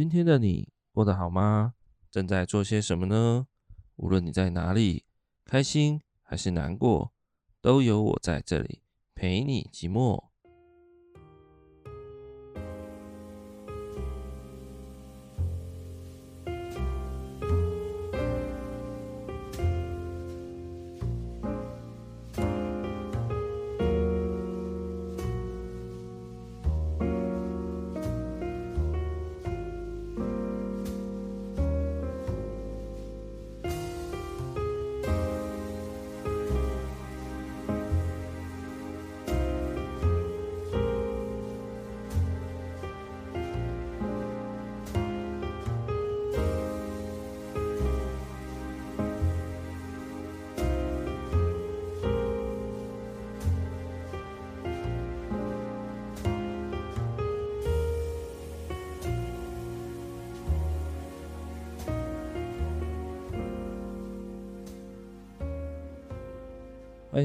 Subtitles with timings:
[0.00, 1.74] 今天的你过得好吗？
[2.10, 3.46] 正在做些什么呢？
[3.96, 5.04] 无论你在哪里，
[5.44, 7.12] 开心还是难过，
[7.60, 8.80] 都有我在这里
[9.14, 10.29] 陪你寂寞。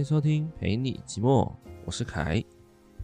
[0.06, 1.52] 收听陪你寂寞，
[1.84, 2.44] 我是凯。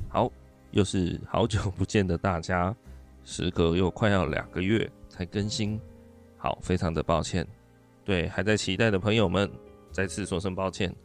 [0.07, 0.31] 好，
[0.69, 2.75] 又是好久不见的大家，
[3.23, 5.81] 时隔又快要两个月才更新，
[6.37, 7.43] 好，非常的抱歉。
[8.05, 9.51] 对，还在期待的朋友们，
[9.91, 10.95] 再次说声抱歉。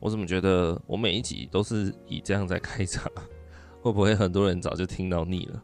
[0.00, 3.10] 我怎么觉得我每一集都是以这样在开场？
[3.80, 5.62] 会不会很多人早就听到腻了？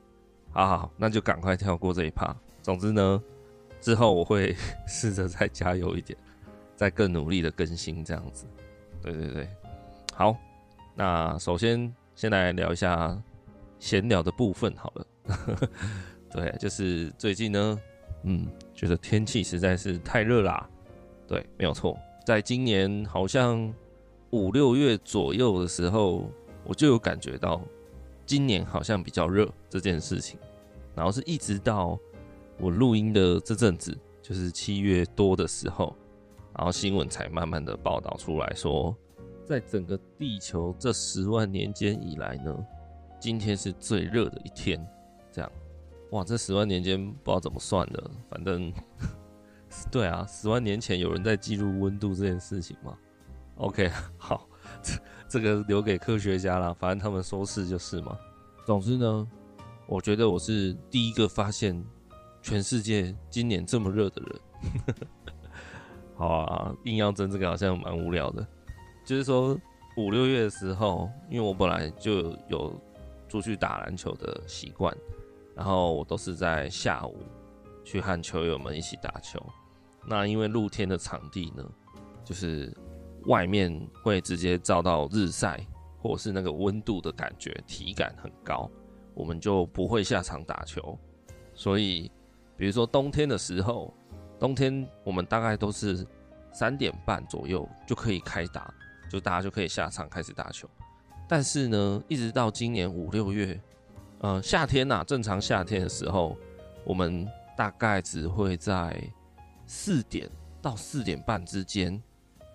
[0.51, 2.35] 好好，那就赶快跳过这一趴。
[2.63, 3.23] 总之呢，
[3.83, 4.57] 之后我会
[4.89, 6.19] 试着再加油一点，
[6.75, 8.47] 再更努力的更新这样子。
[9.03, 9.49] 对对对，
[10.17, 10.37] 好，
[10.95, 13.21] 那首先先来聊一下
[13.81, 15.07] 闲聊的部分好了。
[16.31, 17.81] 对，就是最近呢，
[18.23, 20.71] 嗯，觉得天气实在是太热啦。
[21.27, 23.75] 对，没有错，在今年好像
[24.31, 26.31] 五六月左右的时候，
[26.63, 27.61] 我就有感觉到
[28.25, 30.39] 今年好像比较热这件事情。
[30.95, 31.99] 然后是一直到
[32.59, 35.93] 我录音的这阵子，就是七月多的时候。
[36.57, 38.97] 然后新闻才慢慢的报道出来说，
[39.45, 42.67] 在整个地球这十万年间以来呢，
[43.21, 44.85] 今天是最热的一天。
[45.31, 45.53] 这样，
[46.13, 48.73] 哇，这十万年间不知道怎么算的，反正，
[49.91, 52.97] 对啊，十万年前有人在记录温度这件事情吗
[53.57, 54.49] ？OK， 好，
[54.81, 54.93] 这
[55.29, 58.17] 这个留给科学家啦，反正他们说是就是嘛。
[58.65, 59.29] 总之呢，
[59.87, 61.85] 我觉得我是第一个发现
[62.41, 64.41] 全世界今年这么热的人。
[66.17, 68.47] 好啊，硬要争这个好像蛮无聊的。
[69.05, 69.59] 就是说
[69.97, 72.81] 五六月的时候，因为我本来就有
[73.29, 74.97] 出去打篮球的习惯，
[75.55, 77.17] 然后我都是在下午
[77.85, 79.41] 去和球友们一起打球。
[80.07, 81.65] 那因为露天的场地呢，
[82.25, 82.77] 就是
[83.27, 85.65] 外面会直接照到日晒，
[86.01, 88.71] 或者是那个温度的感觉，体感很高，
[89.15, 90.99] 我们就不会下场打球。
[91.55, 92.11] 所以，
[92.57, 93.93] 比如说冬天的时候。
[94.37, 96.05] 冬天我们大概都是
[96.53, 98.75] 三点半左右就可以开打，
[99.09, 100.69] 就大家就可以下场开始打球。
[101.29, 103.61] 但是呢，一直到今年五六月，
[104.19, 106.37] 呃，夏天呐，正常夏天的时候，
[106.85, 107.27] 我们
[107.57, 108.97] 大概只会在
[109.67, 112.01] 四点到四点半之间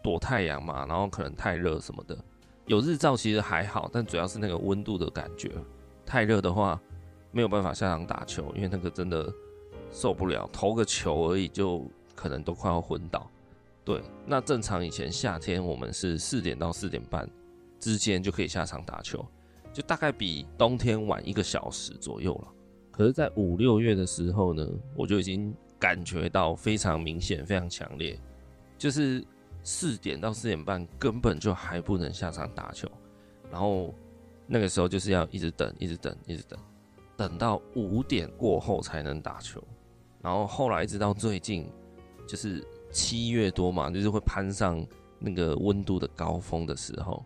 [0.03, 2.17] 躲太阳嘛，然后可能太热什么的，
[2.65, 5.51] 有日照其实还好，但主要是那个温度的感觉，
[6.05, 6.79] 太热的话
[7.31, 9.31] 没有办法下场打球，因为那个真的。
[9.91, 11.83] 受不了，投个球而已就
[12.15, 13.27] 可能都快要昏倒。
[13.89, 17.27] 对，那正常以前夏天我们是四点到四点半
[17.79, 19.25] 之间就可以下场打球，
[19.73, 22.47] 就大概比冬天晚一个小时左右了。
[22.91, 24.63] 可是，在五六月的时候呢，
[24.95, 28.15] 我就已经感觉到非常明显、非常强烈，
[28.77, 29.25] 就是
[29.63, 32.87] 四点到四点半根本就还不能下场打球，
[33.49, 33.91] 然后
[34.45, 36.59] 那个时候就是要一直等、一直等、一直等，
[37.17, 39.59] 等到五点过后才能打球。
[40.21, 41.67] 然后后来一直到最近，
[42.27, 44.85] 就是七月多嘛，就是会攀上
[45.19, 47.23] 那个温度的高峰的时候，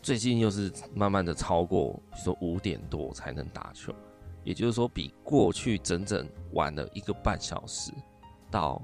[0.00, 3.92] 最近又是慢慢的超过，说五点多才能打球，
[4.44, 7.92] 也就是说比过去整整晚了一个半小时
[8.50, 8.80] 到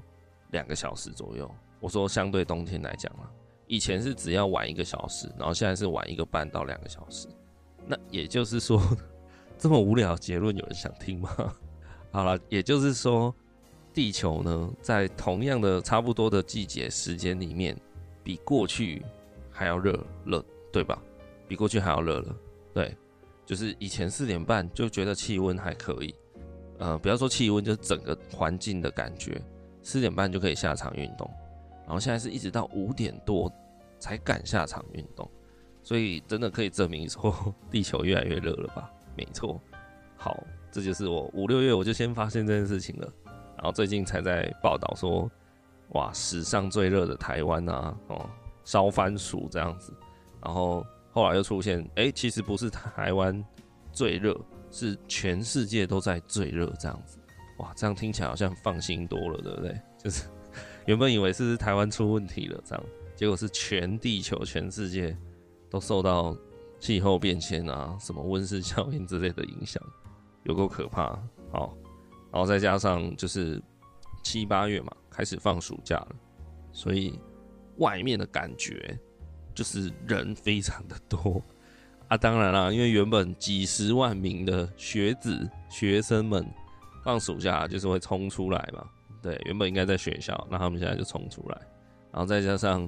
[0.51, 1.49] 两个小时左右。
[1.79, 3.31] 我说相对冬天来讲啊，
[3.67, 7.27] 以前是只要晚一个小时，然后现在是晚一个半到两个小时。
[7.85, 8.81] 那也就是说，
[9.57, 11.29] 这么无聊结论有人想听吗？
[12.11, 13.33] 好了，也就是说。
[13.97, 17.75] 地球呢，在同样的差不多的季节时间里面，
[18.23, 19.03] 比过去
[19.49, 21.01] 还要热了，对吧？
[21.47, 22.37] 比过去还要热了，
[22.75, 22.95] 对，
[23.43, 26.13] 就是以前四点半就觉得气温还可以，
[26.77, 29.41] 呃，不要说气温，就是整个环境的感觉，
[29.81, 31.27] 四点半就可以下场运动，
[31.83, 33.51] 然后现在是一直到五点多
[33.97, 35.27] 才敢下场运动，
[35.81, 37.33] 所以真的可以证明说
[37.71, 38.91] 地球越来越热了吧？
[39.15, 39.59] 没错，
[40.17, 43.11] 好，这就是我五六月我就先发现这件事情了。
[43.57, 45.29] 然后最近才在报道说，
[45.89, 48.29] 哇，史上最热的台湾啊，哦，
[48.63, 49.91] 烧番薯这样子。
[50.43, 53.43] 然后后来又出现，哎、其实不是台湾
[53.91, 54.39] 最热，
[54.69, 57.17] 是全世界都在最热这样子。
[57.57, 59.81] 哇，这样听起来好像放心多了，对不对？
[59.97, 60.25] 就是
[60.85, 62.83] 原本以为是台湾出问题了，这样，
[63.15, 65.17] 结果是全地球、全世界
[65.69, 66.37] 都受到
[66.79, 69.81] 气候变迁啊，什么温室效应之类的影响，
[70.43, 71.19] 有够可怕。
[71.51, 71.75] 好。
[72.31, 73.61] 然后再加上就是
[74.23, 76.15] 七八月嘛，开始放暑假了，
[76.71, 77.17] 所以
[77.77, 78.99] 外面的感觉
[79.55, 81.41] 就是人非常的多
[82.09, 82.17] 啊。
[82.17, 86.45] 当然啦，因为原本几十万名的学子学生们
[87.03, 88.85] 放暑假就是会冲出来嘛，
[89.21, 91.57] 对，原本应该在学校，那他们现在就冲出来。
[92.11, 92.87] 然后再加上，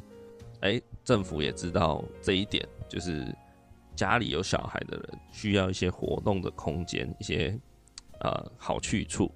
[0.60, 3.34] 哎，政府也知道这一点，就是
[3.96, 7.58] 家里有小孩的人需要一些活动的空间，一些。
[8.22, 9.32] 呃，好去处，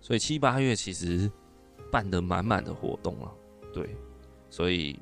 [0.00, 1.30] 所以七八月其实
[1.90, 3.32] 办得满满的活动了，
[3.72, 3.94] 对，
[4.48, 4.98] 所以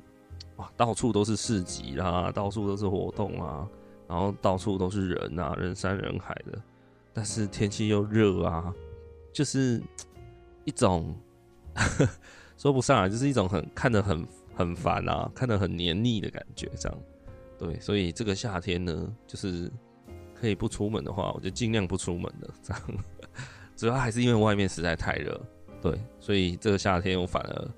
[0.57, 3.67] 哇，到处都是市集啦，到处都是活动啊，
[4.07, 6.61] 然后到处都是人啊，人山人海的，
[7.13, 8.73] 但是天气又热啊，
[9.31, 9.81] 就是
[10.65, 11.15] 一种
[12.57, 16.99] 说不上来，就是一种很看得很很烦啊，看得很黏腻的感觉，这样，
[17.57, 19.71] 对，所以这个夏天呢，就是
[20.35, 22.81] 可以不出门的话，我就尽量不出门的这样。
[23.81, 25.41] 主要还是因为外面实在太热，
[25.81, 27.71] 对，所以这个夏天我反而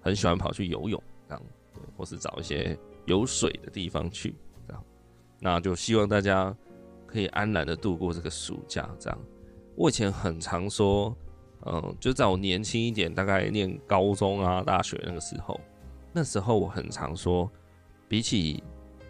[0.00, 0.98] 很喜欢跑去游泳，
[1.28, 1.42] 这样，
[1.74, 2.74] 对，或是找一些
[3.04, 4.34] 有水的地方去，
[4.66, 4.82] 这样，
[5.38, 6.56] 那就希望大家
[7.06, 9.18] 可以安然的度过这个暑假，这样。
[9.76, 11.14] 我以前很常说，
[11.66, 15.60] 嗯，就在我年轻一点，大概念高中啊、大学那个时候，
[16.10, 17.46] 那时候我很常说，
[18.08, 18.64] 比起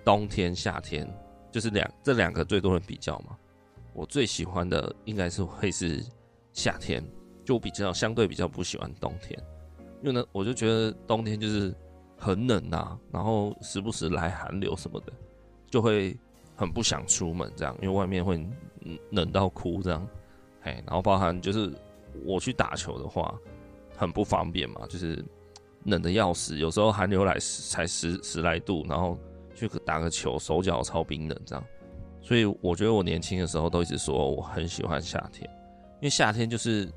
[0.05, 1.09] 冬天、夏天，
[1.53, 3.39] 就是两这两个最多人比较嘛，
[3.95, 6.05] 我最喜欢的应该是会是。
[6.53, 7.03] 夏天
[7.45, 9.39] 就比较相对比较不喜欢冬天，
[10.03, 11.75] 因为呢，我就觉得冬天就是
[12.17, 15.13] 很冷啊，然后时不时来寒流什么的，
[15.71, 16.17] 就会
[16.57, 18.45] 很不想出门这样，因为外面会
[19.11, 20.07] 冷到哭这样，
[20.61, 21.73] 嘿，然后包含就是
[22.25, 23.35] 我去打球的话，
[23.97, 25.25] 很不方便嘛，就是
[25.85, 29.17] 冷的要死，有时候寒流来才十十来度，然后
[29.55, 31.65] 去打个球，手脚超冰冷这样，
[32.21, 35.49] 所以我觉得我年轻的时候都一直说我很喜欢夏天。
[36.01, 36.91] 因为夏天就是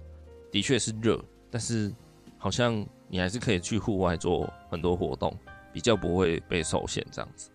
[0.49, 1.21] 的确是热，
[1.51, 1.93] 但是
[2.37, 2.73] 好像
[3.09, 5.37] 你还是可以去户外做很多活动，
[5.73, 7.49] 比较不会被受限这样子。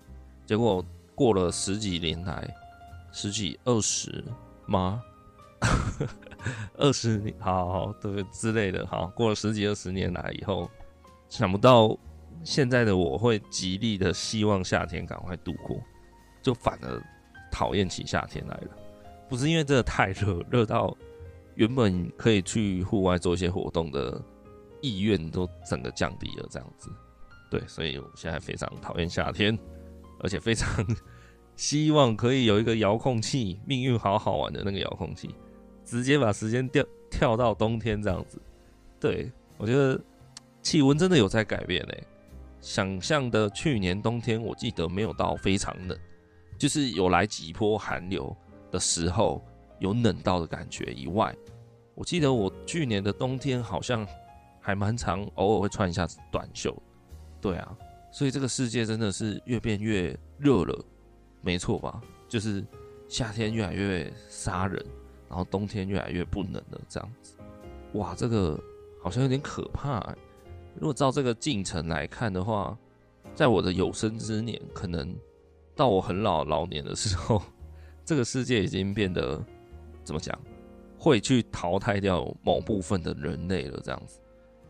[0.44, 0.84] 结果
[1.14, 2.54] 过了十几年来，
[3.12, 4.22] 十几二十
[4.66, 5.02] 吗？
[6.74, 10.70] 二十年，好好，对之类的，好，过了十几二十年来以后，
[11.30, 11.96] 想不到
[12.44, 15.80] 现在的我会极力的希望夏天赶快度过，
[16.42, 17.02] 就反而
[17.50, 18.68] 讨厌起夏天来了。
[19.30, 20.94] 不是因为真的太热，热到。
[21.58, 24.22] 原本可以去户外做一些活动的
[24.80, 26.88] 意愿都整个降低了，这样子，
[27.50, 29.58] 对，所以我现在非常讨厌夏天，
[30.20, 30.86] 而且非常
[31.56, 35.34] 希望可以有一个遥控器，命运好好玩的那个遥控器，
[35.84, 38.40] 直接把时间调跳到冬天这样子。
[39.00, 40.00] 对，我觉得
[40.62, 42.06] 气温真的有在改变诶，
[42.60, 45.98] 想象的去年冬天，我记得没有到非常冷，
[46.56, 48.36] 就是有来几波寒流
[48.70, 49.44] 的时候。
[49.78, 51.34] 有冷到的感觉以外，
[51.94, 54.06] 我记得我去年的冬天好像
[54.60, 56.76] 还蛮长，偶尔会穿一下短袖。
[57.40, 57.76] 对啊，
[58.10, 60.84] 所以这个世界真的是越变越热了，
[61.40, 62.00] 没错吧？
[62.28, 62.64] 就是
[63.08, 64.84] 夏天越来越杀人，
[65.28, 67.36] 然后冬天越来越不冷了，这样子。
[67.92, 68.60] 哇，这个
[69.02, 70.14] 好像有点可怕。
[70.74, 72.76] 如果照这个进程来看的话，
[73.34, 75.16] 在我的有生之年，可能
[75.76, 77.40] 到我很老老年的时候，
[78.04, 79.40] 这个世界已经变得。
[80.08, 80.36] 怎么讲？
[80.98, 84.18] 会去淘汰掉某部分的人类了，这样子。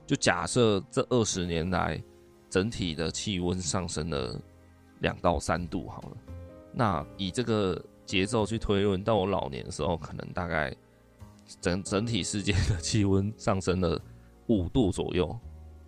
[0.04, 2.02] 就假设这二十年来
[2.50, 4.36] 整体的气温上升了
[4.98, 6.16] 两到三度好了，
[6.72, 10.74] 那以这个节奏去推论，到我老年的时候，可能大概
[11.60, 13.96] 整整体世界的气温上升了
[14.48, 15.38] 五度左右。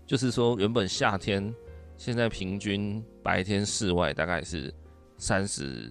[0.07, 1.53] 就是说，原本夏天
[1.97, 4.73] 现在平均白天室外大概是
[5.19, 5.91] 三十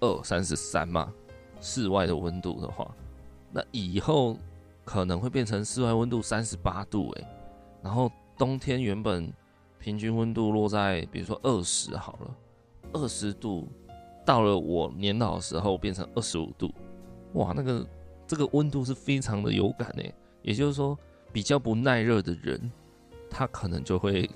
[0.00, 1.10] 二、三十三嘛。
[1.60, 2.94] 室外的温度的话，
[3.52, 4.36] 那以后
[4.84, 7.26] 可能会变成室外温度三十八度诶，
[7.82, 9.32] 然后冬天原本
[9.78, 12.36] 平均温度落在比如说二十好了，
[12.92, 13.68] 二十度
[14.24, 16.72] 到了我年老的时候变成二十五度，
[17.34, 17.86] 哇，那个
[18.26, 20.96] 这个温度是非常的有感诶，也就是说
[21.32, 22.70] 比较不耐热的人，
[23.28, 24.28] 他可能就会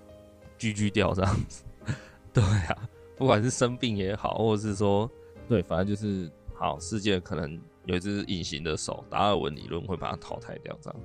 [0.59, 1.65] 居居掉这样子，
[2.33, 5.11] 对啊，不管是生病也好，或者是说
[5.49, 6.31] 对，反正就是。
[6.63, 11.01] 好，世界可能有一只隐形的手，达尔文理论会把它淘汰掉，这样。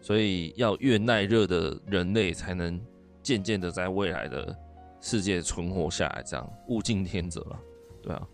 [0.00, 2.80] 所以要越耐热的人类才能
[3.22, 4.52] 渐渐的在未来的
[5.00, 7.60] 世界存活下来，这样物竞天择了，
[8.02, 8.26] 对啊，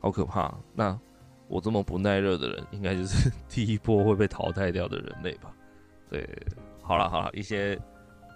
[0.00, 0.52] 好可怕。
[0.74, 0.98] 那
[1.46, 5.54] 我这么不耐热的人，应该就是 第一波会被淘汰掉的人类吧？
[6.10, 6.28] 对，
[6.82, 7.80] 好了好了，一些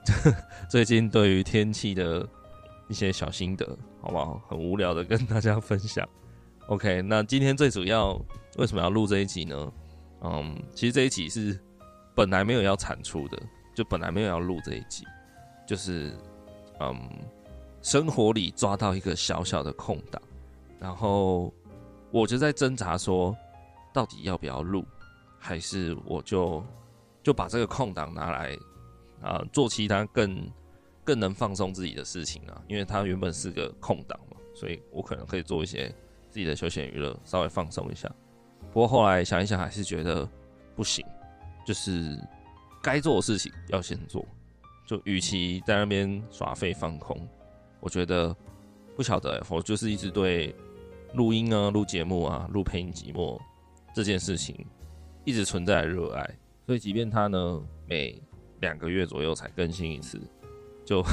[0.71, 2.25] 最近对于天气的
[2.89, 3.67] 一些小心得，
[4.01, 4.41] 好不好？
[4.49, 6.09] 很无聊的跟大家分享。
[6.71, 8.13] OK，那今天最主要
[8.57, 9.73] 为什么要录这一集呢？
[10.21, 11.59] 嗯，其实这一集是
[12.15, 13.37] 本来没有要产出的，
[13.75, 15.05] 就本来没有要录这一集，
[15.67, 16.17] 就是
[16.79, 16.97] 嗯，
[17.83, 20.23] 生活里抓到一个小小的空档，
[20.79, 21.53] 然后
[22.13, 23.37] 我就在挣扎说，
[23.93, 24.85] 到底要不要录，
[25.39, 26.65] 还是我就。
[27.23, 28.57] 就把这个空档拿来
[29.21, 30.51] 啊，做其他更
[31.05, 35.95] 更能放松自己的事情啊，因为它原本是个空档嘛，所以我可能可以做一些
[36.31, 38.11] 自己的休闲娱乐，稍微放松一下。
[38.73, 40.27] 不过后来想一想，还是觉得
[40.77, 41.05] 不行，
[41.67, 42.17] 就是
[42.81, 44.25] 该做的事情要先做。
[44.87, 47.29] 就与其在那边耍废放空，
[47.79, 48.35] 我觉得
[48.97, 50.55] 不晓得，我就是一直对
[51.15, 53.41] 录音啊、录节目啊、录配音寂寞
[53.95, 54.67] 这件事情
[55.25, 56.29] 一直存在热爱。
[56.67, 58.21] 所以，即便他呢每
[58.61, 60.21] 两个月左右才更新一次，
[60.85, 61.05] 就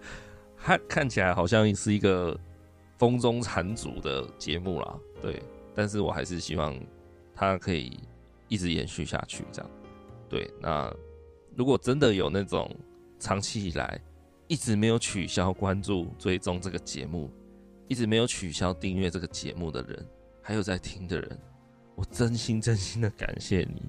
[0.56, 2.38] 看看起来好像是一个
[2.98, 5.42] 风中残烛的节目啦，对。
[5.74, 6.76] 但是我还是希望
[7.34, 8.00] 它可以
[8.48, 9.70] 一直延续下去，这样。
[10.28, 10.92] 对，那
[11.54, 12.68] 如果真的有那种
[13.20, 14.00] 长期以来
[14.48, 17.30] 一直没有取消关注、追踪这个节目，
[17.86, 20.04] 一直没有取消订阅这个节目的人，
[20.42, 21.38] 还有在听的人，
[21.94, 23.82] 我真心真心的感谢你。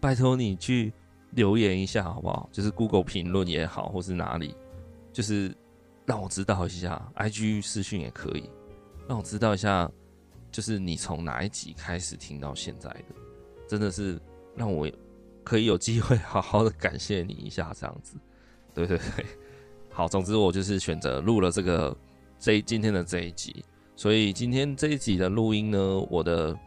[0.00, 0.92] 拜托你去
[1.30, 2.48] 留言一下好不好？
[2.52, 4.54] 就是 Google 评论也好，或是哪里，
[5.12, 5.54] 就是
[6.04, 7.10] 让我知道一下。
[7.16, 8.48] IG 私讯也可以，
[9.08, 9.90] 让我知道一下，
[10.50, 13.04] 就是你从哪一集开始听到现在的，
[13.68, 14.20] 真的是
[14.56, 14.90] 让我
[15.44, 18.16] 可以有机会好好的感谢你一下，这样子。
[18.74, 19.26] 对对对，
[19.90, 21.96] 好，总之我就是选择录了这个
[22.38, 23.64] 这今天的这一集，
[23.96, 26.58] 所以今天这一集的录音呢，我的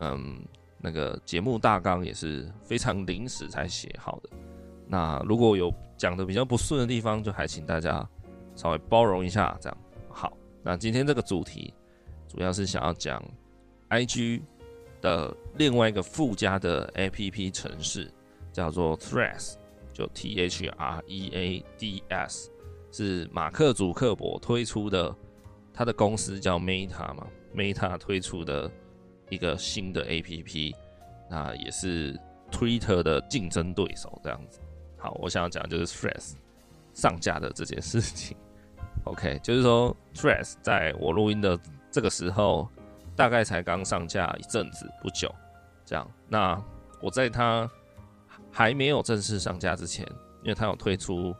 [0.00, 0.40] 嗯。
[0.80, 4.30] 那个节目大纲也是非常临时才写好的。
[4.86, 8.08] 那如果有讲的比较不顺的地方，就还请大家
[8.58, 9.56] 稍微包容一下。
[9.58, 9.78] 这样
[10.10, 10.36] 好。
[10.62, 11.72] 那今天这个主题
[12.26, 13.22] 主要是想要讲
[13.88, 14.42] IG
[15.00, 18.12] 的另外一个附加的 APP 程式，
[18.52, 19.54] 叫做 Threads，
[19.92, 22.50] 就 T H R E A D S，
[22.90, 25.14] 是马克·祖克伯推出的，
[25.72, 28.68] 他的公司叫 Meta 嘛，Meta 推出的。
[29.30, 30.74] 一个新的 APP，
[31.28, 32.18] 那也是
[32.50, 34.58] Twitter 的竞争对手，这样子。
[34.96, 36.32] 好，我想要讲就是 Threads
[36.94, 38.34] 上架的这件事情。
[39.08, 41.58] OK，就是说 t r e s 在我录音的
[41.90, 42.68] 这个时候，
[43.16, 45.34] 大概才刚上架一阵子，不久。
[45.84, 46.62] 这样，那
[47.00, 47.68] 我在它
[48.50, 50.06] 还没有正式上架之前，
[50.42, 51.34] 因为它有推出，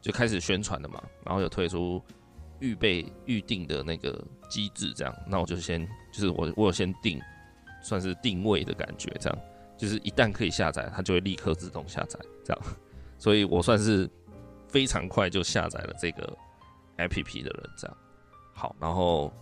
[0.00, 2.02] 就开始宣传的嘛，然后有推出
[2.58, 5.88] 预备预定的那个机制，这样，那我就先。
[6.12, 7.20] 就是我，我有先定，
[7.82, 9.38] 算是定位的感觉，这样，
[9.76, 12.62] 就是一旦可以下载，它就会立刻自动下载，这样，
[13.18, 14.08] 所以我算是
[14.68, 16.38] 非常快就下载了这个
[16.98, 17.96] APP 的人，这样。
[18.52, 19.32] 好，然后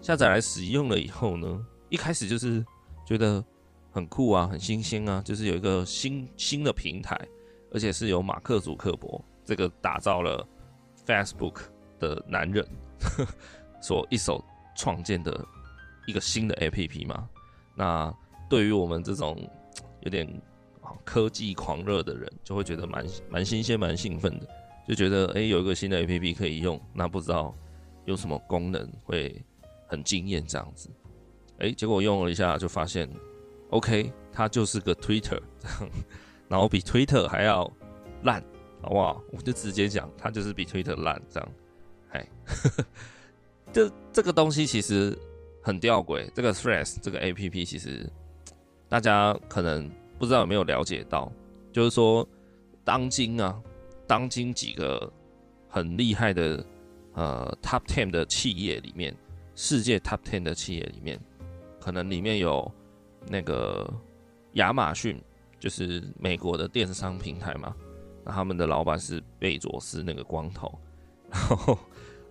[0.00, 2.64] 下载来使用了以后呢，一开始就是
[3.06, 3.44] 觉得
[3.90, 7.18] 很酷啊，很新鲜啊，就是有一个新新的平台，
[7.72, 10.46] 而且是由马克·祖克伯这个打造了
[11.06, 11.62] Facebook
[11.98, 12.66] 的男人
[13.00, 13.26] 呵
[13.82, 14.44] 所一手
[14.76, 15.44] 创建的。
[16.06, 17.26] 一个新的 APP 嘛，
[17.74, 18.14] 那
[18.50, 19.38] 对于我们这种
[20.04, 20.28] 有点
[21.02, 24.46] 科技狂热的人，就会觉得蛮蛮新鲜、蛮兴奋的，
[24.86, 27.54] 就觉得诶、有一个新的 APP 可以用，那不知道
[28.04, 29.42] 有什么功能会
[29.86, 30.90] 很惊艳这样子。
[31.58, 33.08] 诶、欸，结果用了一下就发现
[33.70, 35.90] ，OK，它就是个 Twitter 这样，
[36.48, 37.70] 然后比 Twitter 还要
[38.22, 38.42] 烂，
[38.82, 39.22] 好不好？
[39.32, 41.48] 我就直接讲，它就是比 Twitter 烂这样。
[42.10, 42.28] 哎，
[43.72, 45.16] 这这个东西其实。
[45.66, 48.06] 很吊诡，这个 Threads 这个 APP 其实
[48.86, 51.32] 大家可能不知道有没有了解到，
[51.72, 52.28] 就是说
[52.84, 53.58] 当今啊，
[54.06, 55.12] 当今几个
[55.68, 56.64] 很厉害的
[57.14, 59.14] 呃 Top Ten 的企业里面，
[59.54, 61.20] 世界 Top Ten 的企业里面，
[61.80, 62.70] 可能里面有
[63.28, 63.92] 那个
[64.54, 65.22] 亚马逊，
[65.58, 67.74] 就是美国的电商平台嘛，
[68.24, 70.72] 那他们的老板是贝佐斯那个光头，
[71.30, 71.78] 然后。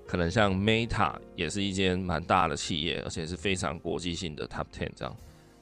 [0.06, 5.16] 可能像 Meta 也是一间蛮大的企业，而且是非常国际性的 Top Ten 这样。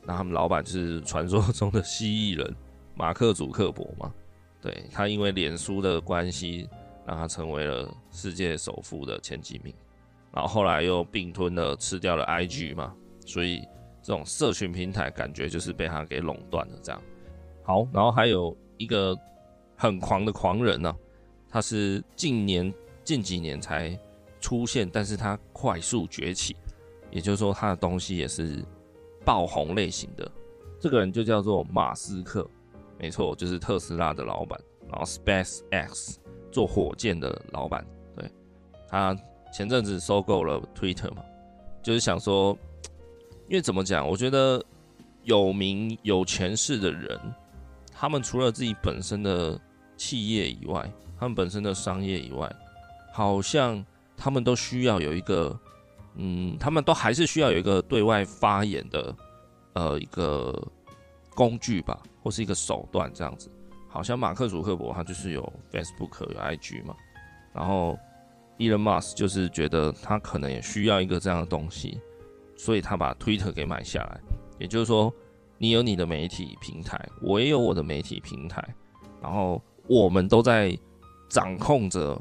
[0.04, 2.56] 那他们老板就是传说中的蜥蜴人
[2.96, 4.12] 马克·祖克伯嘛。
[4.62, 6.70] 对，他因为脸书的关系，
[7.06, 9.74] 让他成为了世界首富的前几名。
[10.32, 13.68] 然后后来又并吞了吃掉了 IG 嘛，所以
[14.02, 17.02] 这种社群平台感觉就是被他给垄断了这样。
[17.64, 19.18] 好，然后还有一个
[19.76, 20.96] 很狂的狂人呢、
[21.50, 23.98] 他是近年近几年才
[24.40, 26.56] 出现，但是他快速崛起，
[27.10, 28.64] 也就是说他的东西也是
[29.26, 30.32] 爆红类型的。
[30.80, 32.50] 这个人就叫做马斯克，
[33.02, 36.18] 没错，就是特斯拉的老板，然后 SpaceX
[36.52, 37.84] 做火箭的老板。
[38.16, 38.30] 对，
[38.88, 39.18] 他
[39.52, 41.24] 前阵子收购了 Twitter 嘛，
[41.82, 42.56] 就是想说，
[43.50, 44.64] 因为怎么讲，我觉得
[45.24, 47.20] 有名有权势的人，
[47.92, 49.60] 他们除了自己本身的
[49.98, 50.88] 企业以外，
[51.20, 52.48] 他们本身的商业以外，
[53.12, 53.84] 好像
[54.16, 55.60] 他们都需要有一个，
[56.18, 59.16] 嗯，他们都还是需要有一个对外发言的。
[59.74, 60.54] 呃，一个
[61.36, 63.52] 工具吧，或是一个手段这样子。
[63.88, 66.96] 好像马克·祖克伯他就是有 Facebook 有 IG 嘛，
[67.54, 67.98] 然后
[68.58, 72.00] Elon Musk 就是觉得他可能也需要一个这样的东西，
[72.56, 74.22] 所以他把 Twitter 给买下来。
[74.60, 75.14] 也就是说，
[75.58, 78.64] 你有你的媒体平台，我也有我的媒体平台，
[79.22, 80.78] 然后我们都在
[81.28, 82.20] 掌控着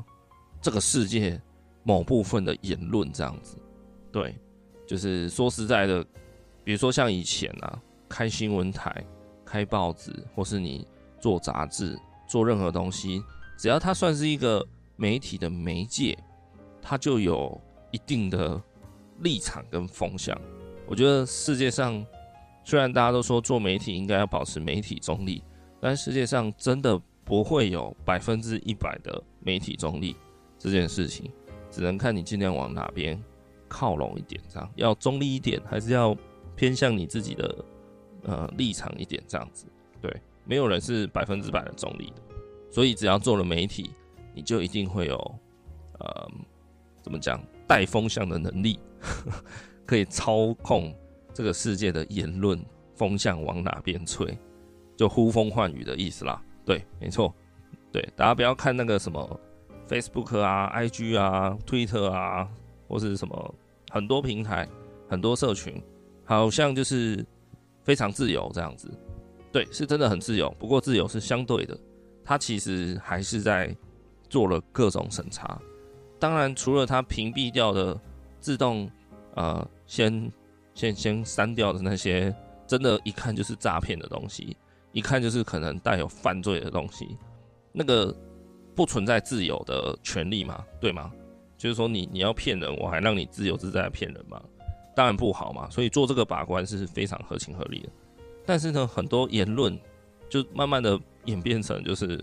[0.61, 1.41] 这个世界
[1.83, 3.57] 某部分的言论这样子。
[4.11, 4.35] 对，
[4.87, 6.05] 就是说实在的。
[6.63, 8.93] 比如说像以前啊，开新闻台、
[9.45, 10.85] 开报纸，或是你
[11.21, 11.97] 做杂志、
[12.29, 13.23] 做任何东西，
[13.57, 16.19] 只要它算是一个媒体的媒介，
[16.83, 17.59] 它就有
[17.93, 18.61] 一定的
[19.21, 20.37] 立场跟风向。
[20.89, 22.05] 我觉得世界上
[22.65, 25.45] 虽然大家都说做媒体应该要保持媒体中立，
[25.81, 30.17] 但世界上真的不会有百分之一百的媒体中立
[30.59, 31.31] 这件事情，
[31.71, 33.23] 只能看你尽量往哪边
[33.69, 36.17] 靠拢一点，这样要中立一点，还是要。
[36.57, 37.65] 偏向你自己的
[38.25, 39.67] 呃立场一点，这样子，
[40.01, 42.23] 对，没有人是百分之百的中立的，
[42.71, 43.91] 所以只要做了媒体，
[44.35, 45.17] 你就一定会有
[45.99, 46.31] 呃
[47.03, 48.79] 怎么讲带风向的能力，
[49.87, 50.95] 可以操控
[51.33, 52.63] 这个世界的言论
[52.95, 54.37] 风向往哪边吹，
[54.97, 56.43] 就呼风唤雨的意思啦。
[56.65, 57.35] 对，没错，
[57.93, 59.41] 对，大家不要看那个什么
[59.89, 62.49] Facebook 啊、IG 啊、Twitter 啊，
[62.87, 63.55] 或是什么
[63.91, 64.69] 很多平台、
[65.09, 65.83] 很多社群。
[66.23, 67.27] 好像就是
[67.83, 68.91] 非常自由这样子，
[69.53, 70.55] 对，是真的很自由。
[70.59, 71.79] 不过自由是相对的，
[72.25, 73.75] 它其实还是在
[74.29, 75.61] 做了各种审查。
[76.19, 77.99] 当然，除了它屏蔽掉的
[78.39, 78.91] 自动
[79.35, 80.31] 呃先
[80.75, 82.35] 先先删掉的那些
[82.67, 84.57] 真的，一看就是诈骗的东西，
[84.93, 87.17] 一看就是可能带有犯罪的东西，
[87.73, 88.15] 那个
[88.75, 91.11] 不存在自由的权利嘛，对吗？
[91.57, 94.41] 就是说你你要骗人，我还让你自由自在的骗人吗？
[94.95, 97.89] 当然不好嘛，所以做这个把关是非常合情合理的。
[98.45, 99.79] 但是呢，很多言论
[100.29, 102.23] 就慢慢的演变成，就是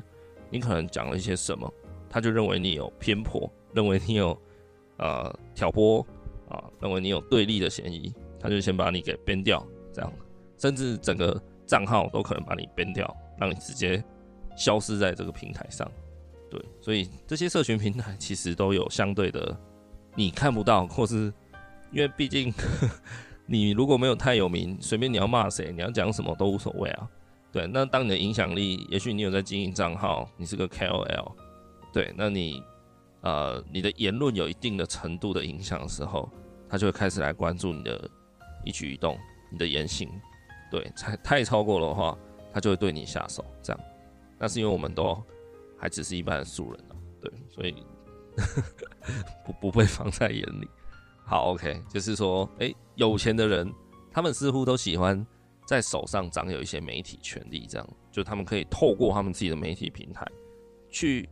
[0.49, 1.71] 你可能讲了一些什么，
[2.10, 4.38] 他就认为你有偏颇，认为你有
[4.97, 6.06] 呃挑拨
[6.49, 10.13] 啊，认为你有对立的嫌疑，他就先把你给编掉，这样，
[10.58, 14.03] 甚至整个账号都可能把你编掉，让你直接
[14.58, 15.89] 消失在这个平台上。
[16.49, 19.58] 对，所以这些社群平台其实都有相对的
[20.15, 21.34] 你看不到或是。
[21.91, 22.54] 因为毕竟，
[23.45, 27.10] 你如果没有太有名，随便你要骂谁，你要讲什么都无所谓啊。
[27.52, 31.32] 对，那当你的影响力，也许你有在经营账号，你是个 KOL，
[31.93, 32.62] 对，那你
[33.21, 36.30] 呃你的言论有一定的程度的影响的时候，
[36.69, 38.10] 他就会开始来关注你的
[38.65, 39.17] 一举一动，
[39.50, 40.10] 你的言行。
[40.69, 42.17] 对，太太超过的话，
[42.54, 43.43] 他就会对你下手。
[43.63, 43.82] 这样，
[44.38, 45.23] 那是因为我们都
[45.80, 47.73] 还只是一般的素人啊，对，所以
[49.45, 50.67] 不不被放在眼里。
[51.29, 53.69] 好，OK，就是说，诶，有钱的人，
[54.09, 55.27] 他们似乎都喜欢
[55.65, 60.25] 在手上掌有一些媒体权利，这样，就他们可以透过他们自己的媒体平台，
[60.89, 61.27] 去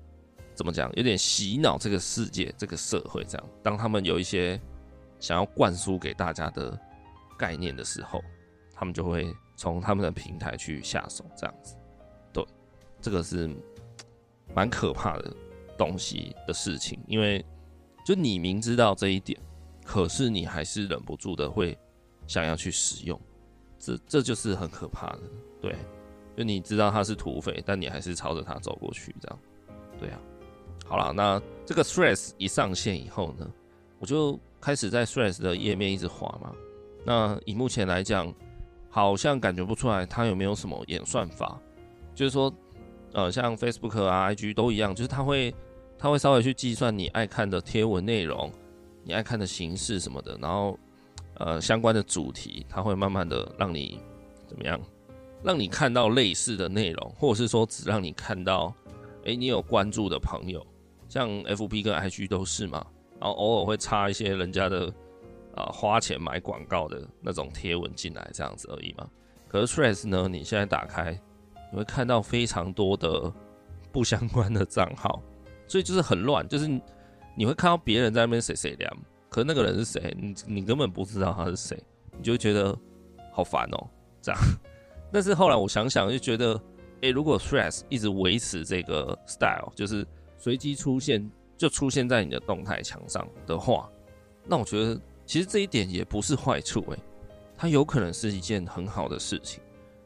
[0.53, 3.49] 怎么讲，有点洗脑这个世界、这个社会，这样。
[3.63, 4.59] 当他们有一些
[5.17, 6.77] 想要灌输给大家的
[7.39, 8.21] 概念的时候，
[8.73, 11.73] 他们就会从他们的平台去下手，这样子。
[12.33, 12.45] 对，
[12.99, 13.49] 这个是
[14.53, 15.33] 蛮可怕的
[15.77, 17.45] 东西的事情，因为
[18.05, 19.39] 就你明知道这一点。
[19.85, 21.77] 可是你还是忍不住的会
[22.25, 23.17] 想要去使用，
[23.77, 25.21] 这这就是很可怕的，
[25.61, 25.75] 对，
[26.35, 29.39] 就你知道他是土匪，但你还是朝着他走过去，这样，
[29.99, 30.19] 对啊。
[30.87, 33.47] 好了，那这个 Threads 一上线以后呢，
[33.99, 36.51] 我就开始在 Threads 的页面一直滑嘛。
[37.03, 38.33] 那以目前来讲，
[38.89, 41.59] 好像感觉不出来它有没有什么演算法，
[42.13, 42.53] 就是说，
[43.13, 45.53] 呃，像 Facebook 啊、IG 都一样，就是它会
[45.97, 48.51] 它会稍微去计算你爱看的贴文内容。
[49.05, 50.77] 你爱看的形式什么的，然后，
[51.35, 54.01] 呃，相关的主题，它会慢慢的让你
[54.47, 54.81] 怎么样，
[55.43, 58.73] 让你看到类似的内容，或者是说只让你看到，
[59.25, 60.65] 诶、你有关注的朋友，
[61.07, 62.83] 像 FB 跟 IG 都是嘛，
[63.19, 64.91] 然后偶尔会插一些人家的
[65.55, 69.07] 啊、花钱买广告的那种贴文进来，这样子而已嘛。
[69.47, 71.11] 可是 Threads 呢，你现在打开，
[71.71, 73.31] 你会看到非常多的
[73.91, 75.21] 不相关的账号，
[75.67, 76.67] 所以就是很乱，就是
[77.35, 78.97] 你会看到别人在那边谁谁凉，
[79.29, 81.77] 可是那个人是谁，你你根本不知道他是谁，
[82.17, 82.77] 你就觉得
[83.31, 83.87] 好烦哦，
[84.21, 84.41] 这样。
[85.11, 86.59] 但是后来我想想，就觉得，
[87.01, 90.05] 诶，如果 Threads 一直维持这个 style，就是
[90.37, 93.89] 随机出现就出现在你的动态墙上的话，
[94.45, 96.99] 那我觉得其实这一点也不是坏处，诶，
[97.57, 99.61] 它有可能是一件很好的事情，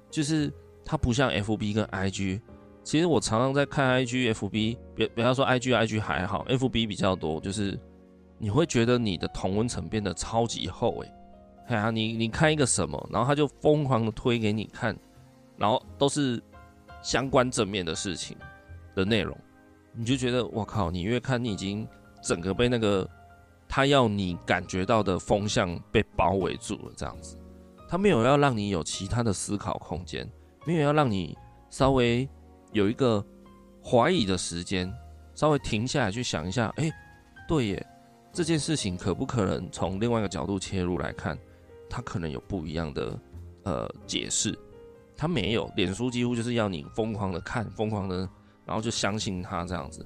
[0.09, 0.51] 就是
[0.83, 2.41] 它不像 FB 跟 IG。
[2.89, 7.79] 其实我常常在看 IG、FB，别不要说 IG、IG 还好，FB 比较多，就是
[8.39, 11.11] 你会觉得你的同温层变得超级厚，诶。
[11.67, 14.97] 哎呀，你你看一个什么，然后他就疯狂的推给你看，
[15.55, 16.41] 然后都是
[17.03, 18.35] 相关正面的事情
[18.95, 19.37] 的内容，
[19.93, 21.87] 你就觉得我靠，你越看你已经
[22.23, 23.07] 整个被那个
[23.67, 27.37] 他要你感觉到的风向被包围住了，这样子，
[27.87, 30.27] 他没有要让你有其他的思考空间，
[30.65, 31.37] 没有要让你
[31.69, 32.27] 稍微
[32.71, 33.23] 有一个
[33.83, 34.91] 怀疑的时间，
[35.35, 36.91] 稍微停下来去想一下，哎，
[37.47, 37.87] 对耶，
[38.31, 41.37] 这件事情可不可能从另外一个角度切入来看？
[41.89, 43.19] 他可能有不一样的
[43.63, 44.55] 呃解释，
[45.17, 45.71] 他没有。
[45.75, 48.17] 脸书几乎就是要你疯狂的看，疯狂的，
[48.63, 50.05] 然后就相信他这样子。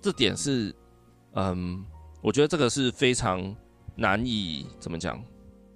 [0.00, 0.72] 这点是，
[1.32, 1.84] 嗯，
[2.22, 3.54] 我觉得这个是非常
[3.96, 5.20] 难以怎么讲，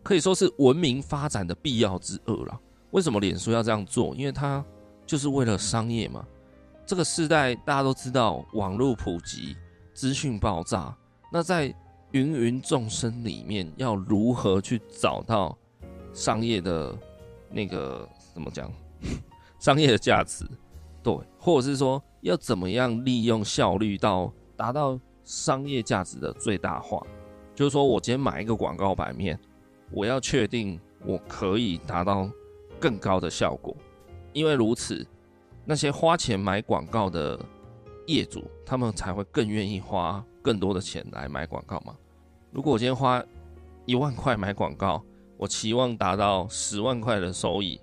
[0.04, 2.60] 可以说是文明发展的必要之恶了。
[2.92, 4.14] 为什么脸书要这样做？
[4.14, 4.64] 因为它
[5.11, 6.25] 就是为了商业嘛。
[6.87, 9.57] 这个时代大家都知道，网络普及，
[9.92, 10.96] 资讯爆炸，
[11.33, 11.75] 那在。
[12.12, 15.57] 芸芸众生里面要如何去找到
[16.12, 16.92] 商业的
[17.49, 18.68] 那个怎么讲？
[19.61, 20.44] 商业的价值，
[21.05, 27.01] 对，或者是说要怎么样利用效率到达到商业价值的最大化？
[27.55, 29.38] 就是说我今天买一个广告版面，
[29.92, 32.29] 我要确定我可以达到
[32.81, 33.77] 更高的效果，
[34.32, 35.06] 因为如此，
[35.64, 37.38] 那些花钱买广告的
[38.06, 40.24] 业主，他们才会更愿意花。
[40.42, 41.94] 更多的钱来买广告嘛？
[42.50, 43.22] 如果我今天花
[43.84, 45.04] 一万块买广告，
[45.36, 47.78] 我期望达到十万块的收益，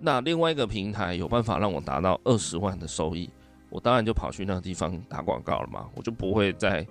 [0.00, 3.30] 那另外一个平台有办法让我达到二十万的收益，
[3.70, 6.84] 我当然就跑去那个地方打广告了嘛，我就不会在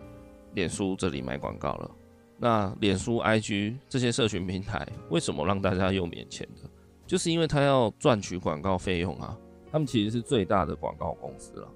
[0.54, 1.92] 脸书这里买广告了。
[2.38, 6.70] 那脸书、IG 这些社群平台为什么让大家用免钱的？
[7.12, 9.38] 就是因为他要赚取广告费用啊，
[9.70, 11.68] 他们其实是最大的广告公司了。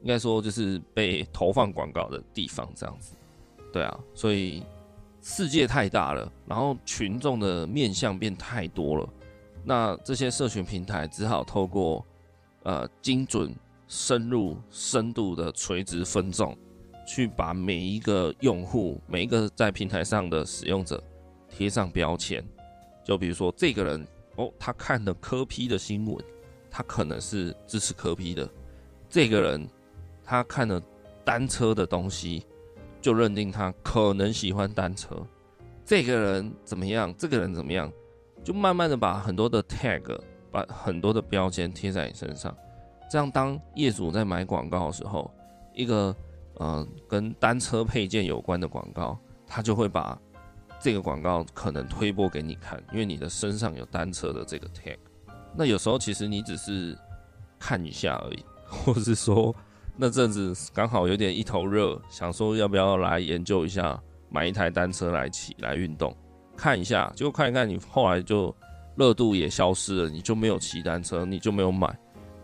[0.00, 3.14] 应该说就是被投放广告的地方这样子，
[3.72, 4.64] 对啊，所以
[5.20, 9.08] 世界太大了，然后群众的面向变太多了，
[9.62, 12.04] 那这些社群平台只好透过
[12.64, 13.54] 呃精准、
[13.86, 16.58] 深入、深度的垂直分众，
[17.06, 21.00] 去把每一个用户、每一个在平台上的使用者
[21.48, 22.44] 贴上标签，
[23.04, 24.04] 就比如说这个人
[24.36, 26.24] 哦，他看的柯 P 的新闻，
[26.70, 28.48] 他可能是支持柯 P 的，
[29.08, 29.68] 这个人。
[30.24, 30.80] 他看了
[31.24, 32.46] 单车的东西，
[33.00, 35.16] 就认定他可能喜欢单车。
[35.84, 37.12] 这个人怎么样？
[37.18, 37.92] 这个人怎么样？
[38.44, 40.16] 就慢慢的把很多的 tag，
[40.52, 42.56] 把很多的标签贴在你身上。
[43.10, 45.28] 这样，当业主在买广告的时候，
[45.74, 46.16] 一个
[46.54, 50.18] 呃跟单车配件有关的广告，他就会把
[50.82, 54.96] 这个广告可能推播给你看，因为你的身上有单车的这个 tag。
[55.54, 56.98] 那有时候其实你只是
[57.58, 59.54] 看一下而已， 或是说。
[59.94, 66.16] 那阵子刚好有点一头热，想说要不要来研究一下，买一台单车来骑来运动，
[66.56, 68.56] 看一下，结果看一看，你后来就
[68.96, 71.94] 热度也消失了，你就没有骑单车，你就没有买，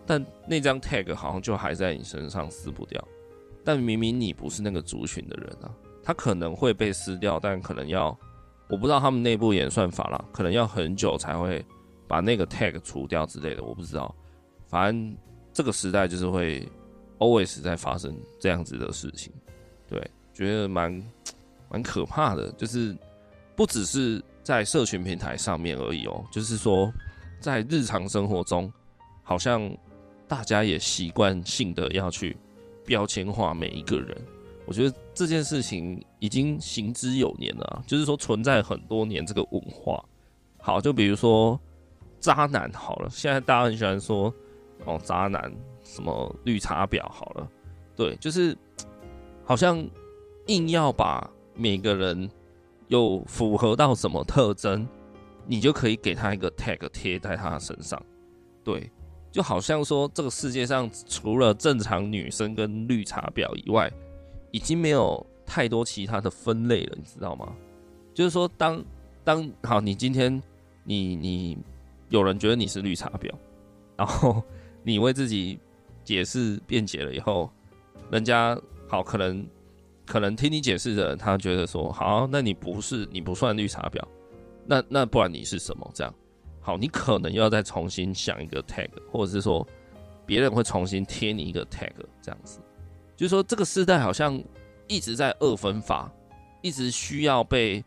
[0.07, 3.03] 但那张 tag 好像就还在你身上撕不掉，
[3.65, 5.73] 但明明你不是那个族群的人啊，
[6.03, 8.17] 他可能会被撕掉，但可能要，
[8.69, 11.65] 我不知道他们内部演算法啦，可能要很久才会
[12.07, 14.15] 把那个 tag 除掉之类的，我不知道，
[14.67, 15.17] 反正
[15.53, 16.67] 这个时代就是会。
[17.21, 19.33] always 在发生这样子的事情，
[19.89, 20.01] 对，
[20.33, 21.03] 觉得蛮
[21.69, 22.97] 蛮可怕的，就是
[23.57, 26.93] 不只是在社群平台上面而已哦，就是说
[27.41, 28.73] 在日常生活中，
[29.25, 29.69] 好像
[30.29, 32.37] 大家也习惯性的要去
[32.87, 34.17] 标签化每一个人。
[34.69, 40.05] 我觉得这件事情已经行之有年了，就是说存在很多年这个文化。
[40.59, 41.59] 好，就比如说
[42.21, 44.33] 渣男，好了，现在大家很喜欢说
[44.85, 45.51] 哦，渣男。
[45.85, 47.51] 什么绿茶婊好了，
[47.97, 48.55] 对，就是
[49.43, 49.83] 好像
[50.49, 52.29] 硬要把每个人
[52.89, 54.87] 有符合到什么特征，
[55.47, 57.99] 你就可以给他一个 tag 贴在他身上，
[58.63, 58.93] 对，
[59.33, 63.91] 就好像说这个世界上除了正常女生跟绿茶婊以外，
[64.51, 67.55] 已经没有太多其他的分类了，你知道吗？
[68.15, 68.85] 就是说当，
[69.25, 70.43] 当好，你今天
[70.85, 71.59] 你你
[72.09, 73.33] 有人觉得你是绿茶婊，
[73.97, 74.43] 然后
[74.83, 75.59] 你为自己。
[76.05, 77.51] 解释辩解了以后，
[78.11, 78.59] 人家
[78.89, 79.47] 好可能
[80.07, 84.03] 可能听你解释的人，他觉得说好，那你不是你不算绿茶婊，
[84.65, 85.87] 那那不然你是什么？
[85.93, 86.15] 这样
[86.63, 89.69] 好，你可能要再重新想一个 tag，或者是说
[90.25, 92.59] 别人会重新贴你一个 tag，这样子，
[93.19, 94.43] 就是说这个时代好像
[94.87, 96.11] 一直在二分法，
[96.63, 97.85] 一直需要被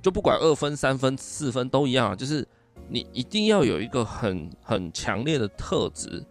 [0.00, 2.44] 就不管二分、三分、四分都一样，就是。
[2.88, 6.24] 你一定要有一个很很强烈的特质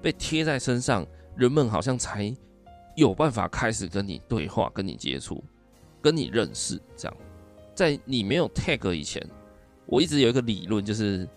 [0.00, 2.34] 被贴在身上，人们好像才
[2.96, 5.44] 有办法开始跟你对话、跟你接触、
[6.00, 6.80] 跟你认识。
[6.96, 7.16] 这样，
[7.74, 9.24] 在你没有 tag 以前，
[9.86, 11.28] 我一直有一个理论，就是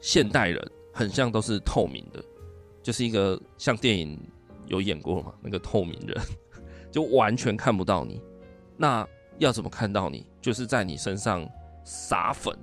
[0.00, 2.22] 现代人很像都是透明的，
[2.82, 4.18] 就是一个像电影
[4.66, 6.16] 有演过嘛，那个透明人
[6.90, 8.20] 就完全看不到你。
[8.76, 9.06] 那
[9.38, 10.26] 要怎么看到你？
[10.40, 11.48] 就是在你身上
[11.84, 12.56] 撒粉。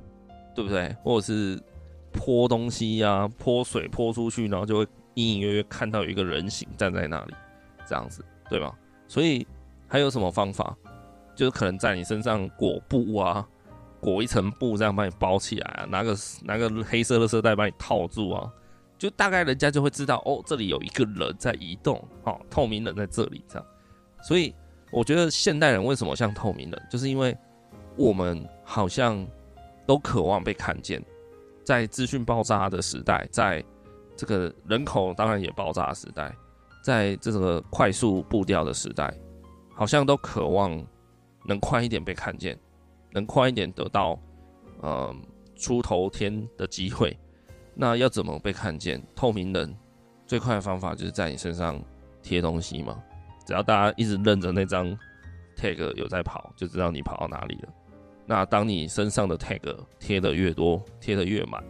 [0.53, 0.93] 对不对？
[1.01, 1.57] 或者是
[2.11, 7.33] 泼东西呀、啊，泼水泼出去，然后就会隐隐约约看到有一个人形站在那里，
[7.87, 8.77] 这样子，对吧？
[9.07, 9.47] 所以
[9.87, 10.75] 还有什么方法？
[11.37, 13.47] 就是可能在你身上裹布啊，
[14.01, 18.51] 裹一层布，这样把你包起来啊，拿个拿个黑色的色带把你套住啊，
[19.01, 23.65] 就大概人家就会知道哦，这里有一个人在移动，哦，透明人在这里，这样。
[24.21, 24.53] 所以
[24.91, 27.35] 我觉得现代人为什么像透明人，就是因为
[27.97, 29.27] 我们好像。
[29.87, 31.03] 都渴望被看见，
[31.65, 33.61] 在资讯爆炸的时代，在
[34.15, 36.33] 这个人口当然也爆炸的时代，
[36.81, 39.13] 在这个快速步调的时代，
[39.73, 40.81] 好像都渴望
[41.45, 42.57] 能快一点被看见，
[43.11, 44.17] 能快一点得到
[44.81, 45.13] 呃
[45.57, 47.17] 出头天的机会。
[47.73, 49.01] 那要怎么被看见？
[49.15, 49.75] 透明人
[50.27, 51.81] 最快的方法就是在你身上
[52.21, 53.01] 贴东西嘛，
[53.45, 54.97] 只要大家一直认着那张
[55.55, 57.69] tag 有在跑，就知道你跑到哪里了。
[58.25, 59.59] 那当你身上的 tag
[59.99, 61.63] 贴的越多，贴的越满，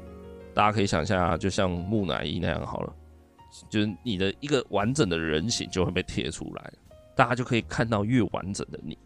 [0.53, 2.93] 大家可以想象，就像木乃伊那样好了，
[3.69, 6.73] 就是你的一个完整的人形就会被贴出来，
[7.15, 8.97] 大家就可以看到越完整的你，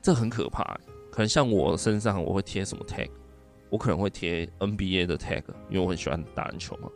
[0.00, 0.64] 这很可怕。
[1.10, 3.08] 可能像我身上，我会贴什么 tag？
[3.70, 6.88] 我可能会贴 NBA 的 tag，因为我很喜欢打篮球嘛。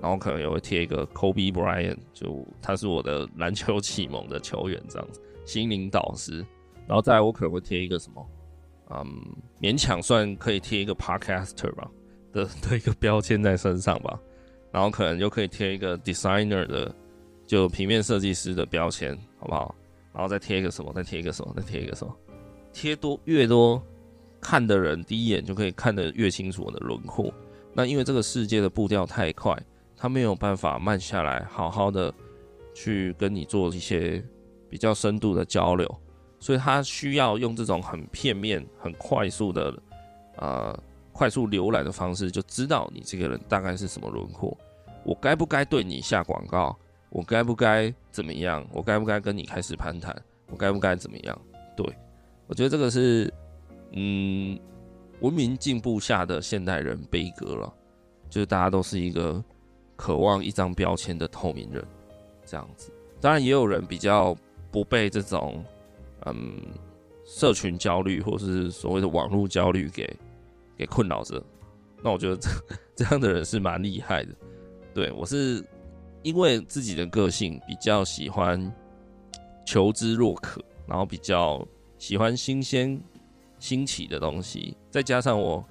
[0.00, 6.44] 然后可能也会贴一个 Kobe Bryant，就他是我的篮球启蒙的球员这样子，心灵导师。
[6.86, 8.24] 然后再来，我可能会贴一个什么？
[8.90, 9.04] 嗯，
[9.60, 11.90] 勉强算可以贴一个 podcaster 吧
[12.32, 14.20] 的 的一个标签在身上吧，
[14.70, 16.94] 然后可能又可以贴一个 designer 的，
[17.46, 19.74] 就平面设计师的标签，好不好？
[20.12, 20.92] 然后再贴一个什么？
[20.92, 21.52] 再贴一个什么？
[21.56, 22.14] 再贴一个什么？
[22.72, 23.82] 贴多越多，
[24.46, 27.34] 看的人第一眼就可以看得越清楚我的轮廓。
[27.74, 29.60] 那因为这个世界的步调太快，
[29.96, 32.14] 他没有办法慢下来，好好的
[32.72, 34.24] 去跟你做一些
[34.70, 35.92] 比较深度的交流。
[36.38, 39.76] 所以他需要用这种很片面、很快速的，
[40.36, 40.78] 呃，
[41.10, 44.56] 快速浏览的方式，就知道你这个人大概是什么轮廓。
[45.02, 46.78] 我该不该对你下广告？
[47.10, 48.64] 我该不该怎么样？
[48.72, 50.16] 我该不该跟你开始攀谈？
[50.46, 51.36] 我该不该怎么样？
[51.76, 51.84] 对，
[52.46, 53.32] 我觉得这个是，
[53.96, 54.58] 嗯，
[55.20, 57.74] 文明进步下的现代人悲歌了，
[58.30, 59.42] 就是大家都是一个
[59.96, 61.84] 渴望一张标签的透明人，
[62.44, 62.92] 这样子。
[63.20, 64.36] 当然，也有人比较
[64.70, 65.64] 不被这种。
[66.28, 66.60] 嗯，
[67.24, 70.08] 社群焦虑或是所谓的网络焦虑给
[70.76, 71.40] 给困扰着，
[72.02, 72.48] 那我觉得这
[72.96, 74.34] 这样的人是蛮厉害的。
[74.92, 75.64] 对，我是
[76.22, 78.60] 因为自己的个性比较喜欢
[79.64, 81.64] 求知若渴，然后比较
[81.96, 83.00] 喜欢新鲜
[83.66, 85.64] 新奇的东西，再加上我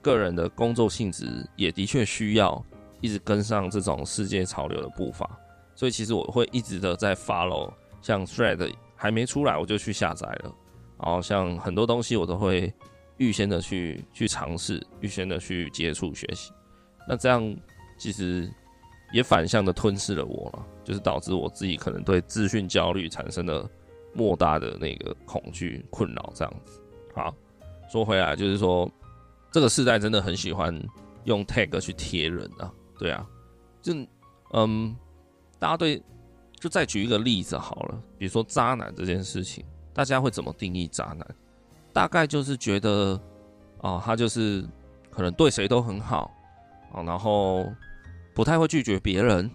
[0.00, 2.64] 个人的工作性质也的确需要
[3.02, 5.28] 一直跟上这种世界潮流的步伐，
[5.74, 8.72] 所以其实我会一直的在 follow 像 Thread。
[8.96, 10.54] 还没出来我就去下载了，
[11.02, 12.72] 然后像很多东西我都会
[13.18, 16.52] 预先的去去尝试，预先的去接触学习。
[17.06, 17.54] 那这样
[17.98, 18.50] 其实
[19.12, 23.68] 也反向的吞噬了我了，就是导致我自己可能对资讯焦虑产生了
[24.14, 26.32] 莫大的那个恐惧困扰。
[26.34, 26.80] 这样子，
[27.14, 27.34] 好，
[27.90, 28.90] 说回来就是说，
[29.50, 30.78] 这个世代真的很喜欢
[31.24, 33.26] 用 tag 去贴人啊，对啊，
[33.80, 33.94] 就
[34.52, 34.94] 嗯，
[35.58, 36.02] 大家对。
[36.60, 41.36] 就再举一个例子好了，比如说渣男这件事情，大家会怎么定义渣男？
[41.92, 43.20] 大概就是觉得，
[43.80, 44.64] 哦，他就是
[45.10, 46.30] 可能对谁都很好，
[46.90, 47.70] 啊，然后
[48.32, 49.50] 不太会拒绝别人，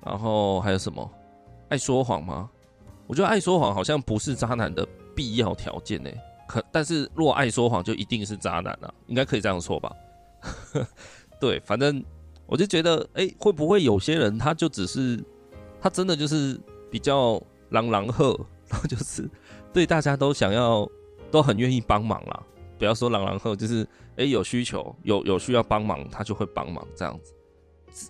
[0.00, 1.10] 然后还有什么
[1.70, 2.48] 爱说谎吗？
[3.08, 6.10] 我觉得爱说谎好像不是渣男的必要条件呢。
[6.54, 8.92] 可但是若爱说谎就一定是渣男啊？
[9.08, 9.92] 应该可以这样说吧？
[11.40, 12.04] 对，反正
[12.46, 15.22] 我就觉得，哎、欸，会不会有些人他就只是。
[15.80, 16.58] 他真的就是
[16.90, 17.38] 比较
[17.68, 18.34] 狼狼赫，
[18.70, 19.28] 然后就是
[19.70, 20.88] 对大家都想要，
[21.30, 22.42] 都很愿意帮忙啦。
[22.78, 23.86] 不要说狼狼赫，就是
[24.16, 27.34] 诶有需求有有需要帮忙，他就会帮忙这样子。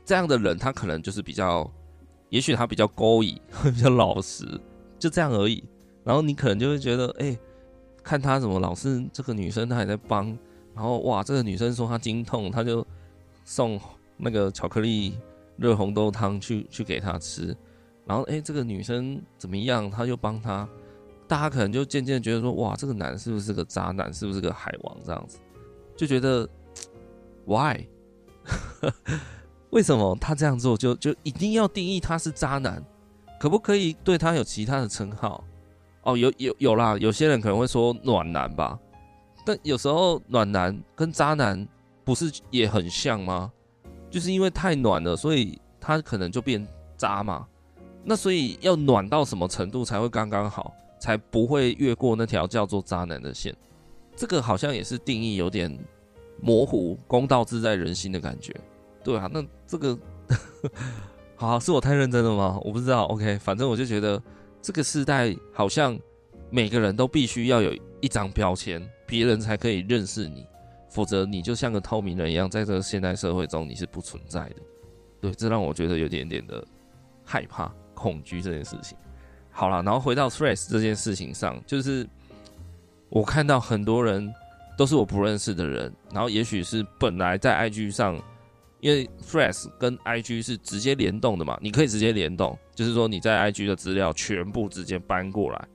[0.05, 1.69] 这样的人他可能就是比较
[2.29, 4.47] 也许他比较勾引，会 比较老实，
[4.97, 5.65] 就这样而已。
[6.05, 7.37] 然后你可能就会觉得，哎、
[8.05, 10.27] 看他怎么老是这个女生，他还在帮。
[10.75, 12.87] 然后哇，这个女生说她经痛，他就
[13.45, 13.81] 送
[14.17, 15.17] 那个巧克力
[15.57, 17.57] 热红豆汤去去给她吃。
[18.05, 19.91] 然后哎、这个女生怎么样？
[19.91, 20.69] 他就帮她。
[21.27, 24.13] 大家可能就渐渐觉得说，哇，这个男是不是个渣男？
[24.13, 24.97] 是不是个海王？
[25.05, 25.39] 这样子
[25.97, 26.47] 就觉得
[27.47, 27.87] ，why？
[29.71, 32.85] 为什么他这样做就就一定要定义他是渣男？
[33.41, 35.43] 可不可以对他有其他的称号？
[36.05, 38.79] 哦，有有有啦，有些人可能会说暖男吧。
[39.45, 41.67] 但有时候暖男跟渣男
[42.05, 43.51] 不是也很像吗？
[44.11, 47.47] 就是因为太暖了，所以他可能就变渣嘛。
[48.05, 53.55] 那所以要暖到什么程度才会刚刚好，才不会越过那条叫做渣男的线？
[54.15, 55.77] 这个好像也是定义有点
[56.41, 58.55] 模糊，公道自在人心的感觉。
[59.03, 59.99] 对啊，那这个
[61.37, 62.59] 好，是我太认真了吗？
[62.63, 63.05] 我不知道。
[63.07, 64.23] OK，反正我就觉得
[64.65, 65.99] 这个时代好像
[66.49, 68.83] 每个人都必须要有一张标签。
[69.07, 70.47] 别人才可以认识你，
[70.89, 74.57] 否则你就像个透明人一样，在这个现代社会中你是不存在的。
[75.21, 76.67] 对，这让我觉得有点点的
[77.23, 78.97] 害怕、恐惧这件事情。
[79.51, 82.09] 好了，然后回到 Threads 这件事情上，就是
[83.11, 84.33] 我看到很多人
[84.79, 88.19] 都是我不认识的人，然后也许是本来在 IG 上，
[88.85, 95.69] 因为 Threads 跟 IG 是直接联动的嘛，你可以直接联动，就是说你在 IG 的资料全部直接搬过来，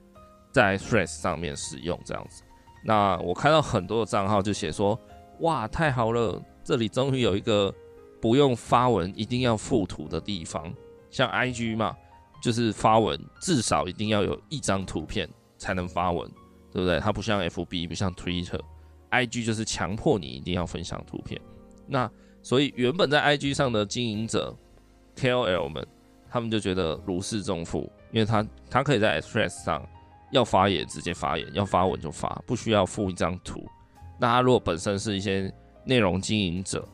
[0.52, 2.44] 在 Threads 上面使用这样子。
[2.84, 4.96] 那我看到很多的账号就写说，
[5.40, 7.74] 哇，太好了，这里终于有一个
[8.20, 10.72] 不用发文一定要附图的地方，
[11.10, 11.96] 像 IG 嘛，
[12.40, 16.30] 就是发文至少一定要有一张图片才能发文，
[16.72, 17.00] 对不对？
[17.00, 21.40] 它不像 FB，不像 Twitter，IG 就是强迫你一定要分享图片。
[21.88, 22.08] 那
[22.42, 24.54] 所以原本在 IG 上的经营者
[25.16, 25.86] KOL 们，
[26.30, 29.86] 他们就觉得如释重负，因为他他可以在 Express 上。
[30.32, 33.66] 要发言直接发言，要发文就发，不需要附一张图。
[34.16, 36.86] 那他如果本身是一些内容经营者，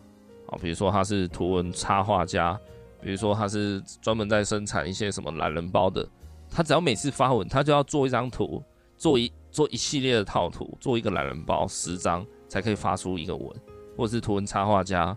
[0.47, 2.59] 啊，比如说他是图文插画家，
[2.99, 6.09] 比如说他是专门在生产一些什么懒人包的，
[6.49, 8.63] 他只要每次发文，他就要做一张图，
[8.97, 13.55] 做一做一系列的套图，做一个懒人包十张才可以发出一个文。
[13.99, 15.15] 或者是图文插画家，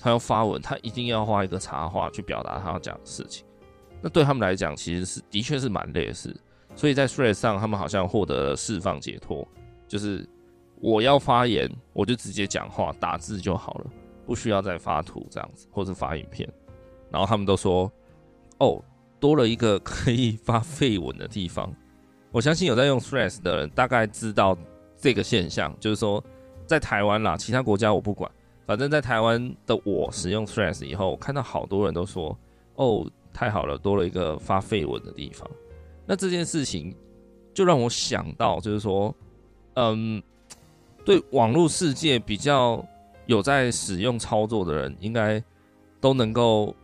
[0.00, 3.46] 他要发文，他一定要画一个插画去表达他要讲的事情。
[4.00, 6.34] 那对他们来讲，其实是的确是蛮累的事。
[6.74, 9.46] 所以在 Threads 上，他们好像获得了释放解脱，
[9.86, 10.26] 就是
[10.80, 13.90] 我要发言，我就直接讲话，打字就好了，
[14.24, 16.48] 不需要再发图这样子，或是发影片。
[17.10, 17.92] 然后他们都说，
[18.58, 18.82] 哦，
[19.18, 21.70] 多了一个可以发废文的地方。
[22.30, 24.56] 我相信有在用 Threads 的人，大概知道
[24.96, 26.24] 这个现象，就是说
[26.64, 28.30] 在台湾啦，其他国家我不管，
[28.66, 32.38] 反正在台湾的我使用 Threads 以后，我看到好多人都说，
[32.76, 35.48] 哦，太好了，多了一个发废文的地方。
[36.06, 36.94] 那这件事情
[37.52, 39.14] 就让我想到，就是说，
[39.74, 40.22] 嗯，
[41.04, 42.84] 对网络世界比较
[43.26, 45.42] 有在使用操作的人，应该
[46.00, 46.74] 都能够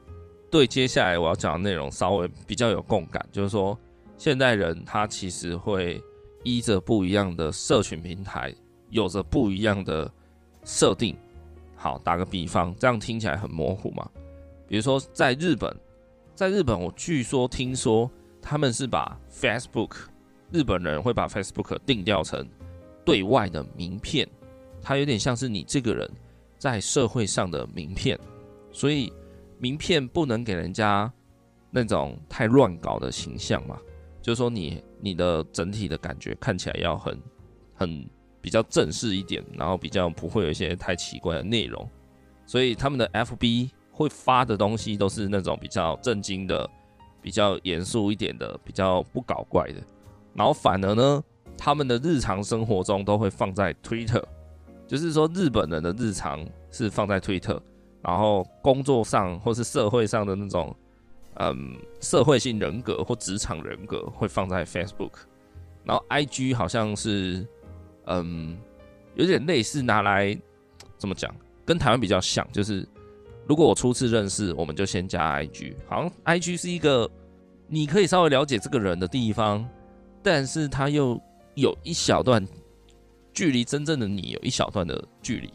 [0.51, 3.25] 对接下来我要讲的内容稍微比较有共感。
[3.31, 3.79] 就是说，
[4.17, 6.03] 现代人他其实会
[6.43, 8.55] 依着不一样的社群平台，
[8.91, 10.11] 有着不一样的
[10.65, 11.17] 设定。
[11.77, 14.09] 好，打个比方，这样听起来很模糊嘛。
[14.67, 15.73] 比如说，在日本，
[16.35, 18.11] 在日本，我据说听说。
[18.49, 19.97] 他们是把 Facebook，
[20.53, 22.49] 日本人会把 Facebook 定调成
[23.05, 24.25] 对外的名片，
[24.81, 26.09] 它有点像是你这个人
[26.57, 28.17] 在社会上的名片，
[28.71, 29.13] 所以
[29.59, 31.13] 名片不能给人家
[31.73, 33.77] 那种太乱搞的形象嘛，
[34.23, 37.21] 就是说你你的整体的感觉看起来要很
[37.75, 38.09] 很
[38.47, 41.91] 比较正式一点，然后比较不会有一些太奇怪的内容，
[42.47, 46.71] 所以他们的 FB 会发的东西都是那种比较正经的。
[47.23, 49.83] 比较严肃一点的，比较不搞怪的，
[50.33, 51.25] 然后反而呢，
[51.59, 54.23] 他们的日常生活中都会放在 Twitter，
[54.87, 57.61] 就是说日本人的日常是放在 Twitter，
[58.01, 60.73] 然后工作上或是社会上的那种，
[61.35, 65.11] 嗯，社会性人格或职场人格会放在 Facebook，
[65.83, 67.45] 然后 IG 好像是，
[68.07, 68.59] 嗯，
[69.15, 70.37] 有点类似拿来
[70.99, 71.35] 怎么讲，
[71.65, 72.87] 跟台湾比较像，就是。
[73.49, 77.09] 如果我初次认识，我们就先加 IG，好像 IG 是一个
[77.69, 79.65] 你可以稍微了解这个人的地方，
[80.21, 81.17] 但是他又
[81.55, 82.45] 有一小段
[83.33, 85.55] 距离真正的你有一小段的距离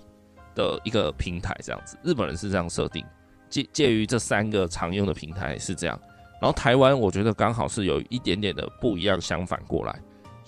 [0.56, 1.98] 的一个平台，这样子。
[2.02, 3.06] 日本人是这样设定，
[3.50, 6.00] 介介于这三个常用的平台是这样。
[6.42, 10.02] 然后台湾我觉得刚好是有一点点的不一样，相反过来，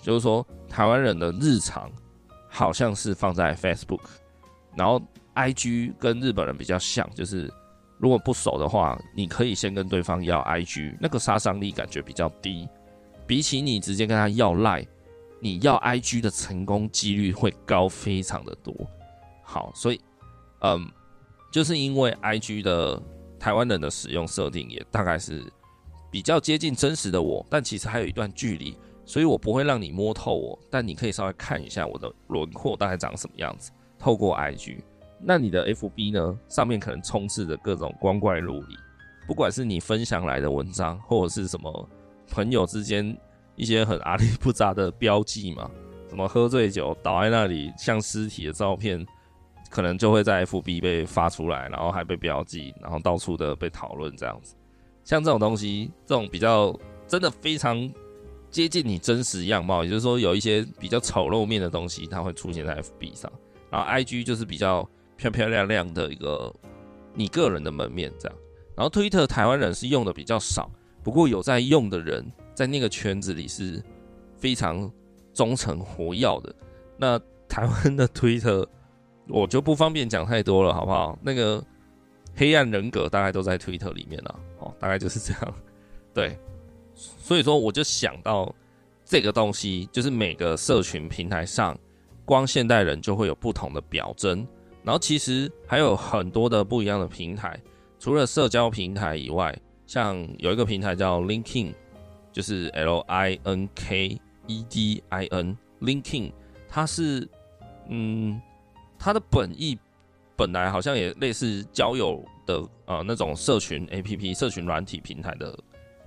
[0.04, 1.90] 就是说台湾人的日常
[2.48, 4.02] 好像是放在 Facebook，
[4.76, 5.02] 然后。
[5.36, 7.52] I G 跟日本人比较像，就是
[7.98, 12.68] 如果不熟的话，你可以先跟对方要 IG，那个杀伤力感觉比较低，
[13.26, 14.86] 比起你直接跟他要赖，
[15.40, 18.72] 你要 IG 的成功几率会高非常的多。
[19.42, 20.00] 好，所以，
[20.60, 20.88] 嗯，
[21.50, 23.02] 就是因为 IG 的
[23.36, 25.42] 台湾人的使用设定也大概是
[26.12, 34.78] 比较接近真实的我，但其实还有一段距离，所以我不会让你摸透我，但你可以稍微看一下我的轮廓大概长什么样子，透过 IG。
[35.26, 36.38] 那你的 FB 呢？
[36.48, 38.76] 上面可能充斥着各种光怪陆离，
[39.26, 41.88] 不管是你分享来的文章，或者是什么
[42.28, 43.16] 朋友之间
[43.56, 45.70] 一些很阿里不杂的标记嘛，
[46.08, 49.06] 什么喝醉酒倒在那里像尸体的照片，
[49.70, 54.54] 可能就会在 FB 被发出来，然后还被标记，然后到处的被讨论这样子。
[55.04, 57.90] 像这种东西，这种比较真的非常
[58.54, 63.30] 接近你真实样貌，也就是说有一些比较丑陋面的东西，它会出现在 FB 上，
[63.70, 64.88] 然后 IG 就是比较。
[65.16, 66.52] 漂漂亮亮的一个
[67.14, 68.36] 你个人的门面这样，
[68.76, 70.68] 然后推特台湾人是用的比较少，
[71.04, 73.80] 不过有在用的人在那个圈子里是
[74.36, 74.90] 非常
[75.32, 76.52] 忠诚活跃的。
[76.98, 77.16] 那
[77.48, 78.68] 台湾的推特
[79.28, 81.16] 我就不方便讲太多了，好不好？
[81.22, 81.64] 那个
[82.34, 85.54] 黑暗人格大概都在推特里面了，哦，大概就是这样。
[86.12, 86.36] 对，
[86.94, 88.54] 所以说我就想到
[89.04, 91.78] 这个东西，就是每个社群平台上，
[92.24, 94.46] 光现代人就会有不同的表征。
[94.82, 97.58] 然后其实还有很多的不一样的平台，
[97.98, 101.72] 除了社交平台以外，像有一个平台叫 linkin
[102.32, 106.32] 就是 L I N K E D I N Linking，
[106.68, 107.26] 它是，
[107.88, 108.40] 嗯，
[108.98, 109.78] 它的本意
[110.36, 115.58] 本来好像也类似交友的呃那种社群 APP、社群软体平台的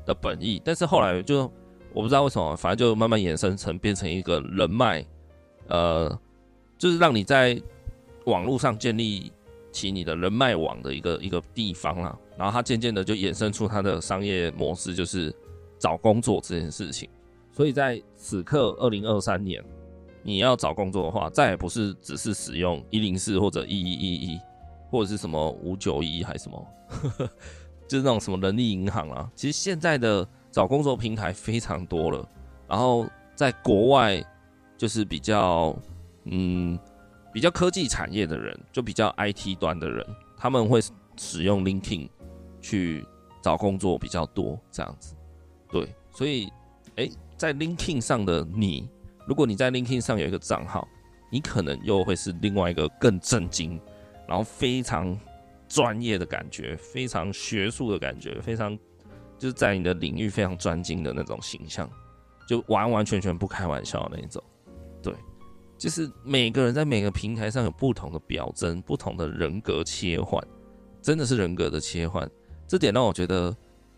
[0.07, 1.41] 的本意，但是后来就
[1.93, 5.05] 我不知道为什么，反正就慢慢衍生成变成一个人脉，
[5.67, 6.19] 呃，
[6.79, 7.61] 就是让你在。
[8.25, 9.31] 网络上建立
[9.71, 15.33] 起你的人脉网的一个一个地方啦，然后它渐渐的就衍生出它的商业模式，就是
[15.79, 17.09] 找工作这件事情。
[17.53, 19.63] 所以在此刻二零二三年，
[20.23, 24.39] 你要找工作的话，再也不是只是使用一零四或者一一一一，
[24.91, 26.67] 或者是什么五九一还是什么，
[27.87, 29.29] 就是那种什么人力银行啊。
[29.35, 32.27] 其实现在的找工作平台非常多了，
[32.67, 34.23] 然后在国外
[34.77, 35.75] 就是比较
[36.25, 36.77] 嗯。
[37.33, 40.03] 比较科技产业的人，就比较 IT 端的人，
[40.35, 40.81] 他们会
[41.17, 42.09] 使用 LinkedIn
[42.59, 43.05] 去
[43.43, 45.13] 找工作比较多，这样子。
[45.69, 46.51] 对，所以，
[46.95, 48.89] 诶，在 LinkedIn 上的你，
[49.27, 50.87] 如果你在 LinkedIn 上有一个账号，
[51.29, 53.79] 你可能又会是另外一个更震惊，
[54.27, 55.15] 然后非常
[55.67, 58.77] 专业的感觉，非常学术的感觉，非常
[59.37, 61.89] 就是在你的领域非常专精的那种形象，
[62.47, 64.43] 就完完全全不开玩笑的那种。
[65.01, 65.13] 对
[65.77, 70.43] 就是每个人在每个平台上有不同的表征，不同的人格切换，
[71.01, 72.27] 真的是人格的切换。
[72.67, 73.55] 这点让我觉得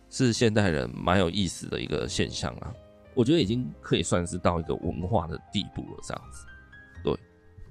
[0.10, 2.74] 是现代人蛮有意思的一个现象啊。
[3.16, 6.46] 我觉得已经可以算是到一个文化的地步了，这样子。
[7.04, 7.18] 对，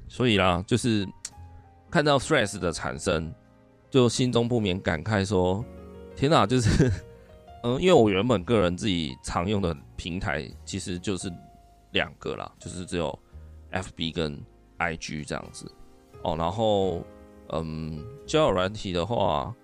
[0.09, 1.07] 所以啦，就是
[1.91, 3.33] 看到 stress 的产生，
[3.91, 5.65] 就心中不免感慨说：
[6.17, 6.47] 天哪！
[6.47, 6.91] 就是，
[7.63, 11.33] 嗯，因为我原本个人自己常用的平台其实就是
[11.93, 13.19] 两个啦，就是只有。
[13.71, 14.43] FB 跟
[14.79, 15.71] IG 这样子
[16.23, 17.05] 哦，然后
[17.51, 19.55] 嗯，交友软体的话，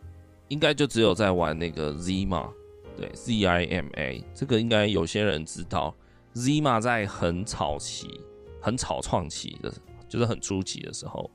[0.49, 2.51] 应该就只有在玩那个 Zima，
[2.99, 5.97] 对，Zima，这个应该有些人知道。
[6.35, 8.21] Zima 在很早期、
[8.61, 9.73] 很草创期的，
[10.07, 11.31] 就是很初期的时候，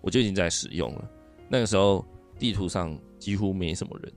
[0.00, 1.08] 我就已经在使用了。
[1.48, 2.04] 那个时候
[2.38, 4.12] 地图上几乎没什么人，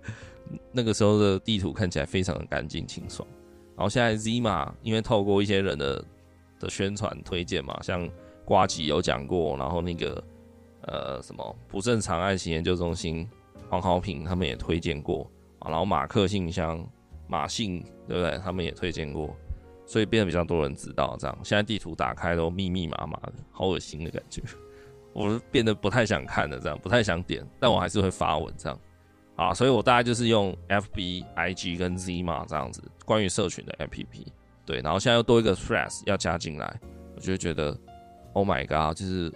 [0.72, 3.26] 那个时候的地图看起来非常的干净清爽。
[3.76, 6.04] 然后现在 Zima 因为透过一些人的
[6.58, 8.08] 的宣传推荐嘛，像
[8.44, 10.24] 瓜吉有讲过，然后那个
[10.82, 13.28] 呃什么不正常爱情研究中心
[13.68, 16.86] 黄豪平他们也推荐过啊，然后马克信箱
[17.26, 18.38] 马信对不对？
[18.38, 19.36] 他们也推荐过，
[19.84, 21.38] 所以变得比较多人知道这样。
[21.42, 24.42] 现在地图打开都密密麻麻的，好恶心的感觉，
[25.16, 28.78] 我变得不太想看了，这样不太想点，但我还是会发文这样
[29.34, 34.26] 啊，所以我大概就是用 FB、IG 跟 Zima 这样子关于社群的 APP。
[34.66, 36.80] 对，然后现在又多一个 Threads 要加进来，
[37.14, 37.74] 我就觉得
[38.34, 39.32] ，Oh my god，就是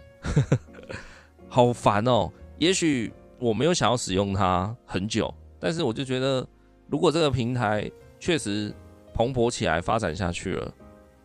[1.49, 2.31] 好烦哦。
[2.59, 6.47] 也许我没有想要使用它很久，但是我就觉得，
[6.89, 8.71] 如果这个平台确实
[9.15, 10.75] 蓬勃起来、发展下去了，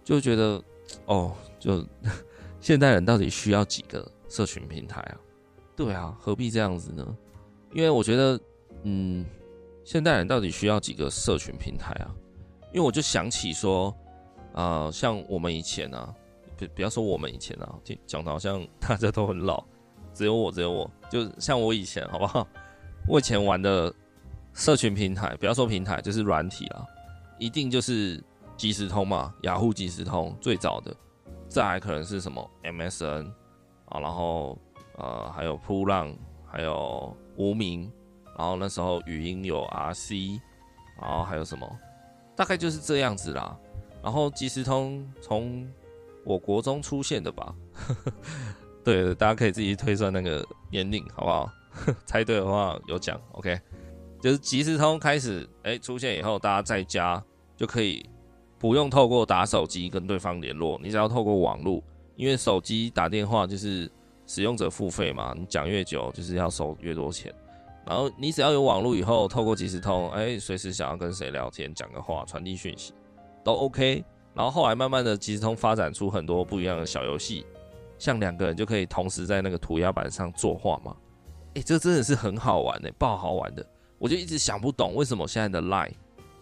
[0.01, 0.63] 就觉得，
[1.07, 1.85] 哦，就
[2.61, 5.17] 现代人到底需要几个社群平台啊？
[5.75, 7.17] 对啊，何必这样子呢？
[7.73, 8.39] 因为我觉得，
[8.83, 9.25] 嗯，
[9.83, 12.15] 现代人到底需要几个社群平台啊？
[12.73, 13.95] 因为我就想起说，
[14.53, 16.13] 啊、像我们以前啊，
[16.57, 19.63] 不不要说我们以前啊，讲的好像大家都很老，
[20.13, 22.47] 只有我，只有我，就像我以前，好不好？
[23.07, 23.93] 我以前玩的
[24.53, 26.85] 社群平台，不要说平台，就是软体啊，
[27.37, 28.23] 一定就是
[28.55, 30.95] 即时通嘛，雅虎即时通最早的，
[31.49, 33.31] 再来可能是什么 MSN
[33.85, 34.57] 啊，然后
[34.97, 36.15] 呃还有扑浪，
[36.45, 37.91] 还有无名，
[38.37, 40.39] 然后那时候语音有 RC，
[41.01, 41.69] 然后还有什么，
[42.35, 43.57] 大概就是这样子啦。
[44.03, 45.67] 然后即时通从
[46.23, 47.55] 我国中出现的吧，
[48.83, 51.51] 对，大家可以自己推算那个年龄，好不好？
[52.05, 53.59] 猜对的话有奖，OK。
[54.21, 57.23] 就是即时通开始哎、出现以后，大家在家
[57.55, 58.03] 就可以
[58.57, 61.83] 不用透过打手机跟对方联络，你只要透过网络，
[62.15, 63.91] 因为手机打电话就是
[64.25, 67.33] 使用者付费嘛，你讲越久就是要收越多钱。
[67.85, 72.93] 然后你只要有网络以后，透过即时通，哎、随时想要跟谁聊天、讲个话、传递讯息
[73.43, 74.03] 都 OK。
[74.33, 77.45] 然后后来慢慢的即时通发展出很多不一样的小游戏，
[77.97, 80.95] 像两个人就可以同时在那个涂鸦板上作画嘛。
[81.53, 83.65] 哎、这真的是很好玩的、爆好玩的。
[83.97, 85.93] 我就一直想不懂，为什么现在的 Line，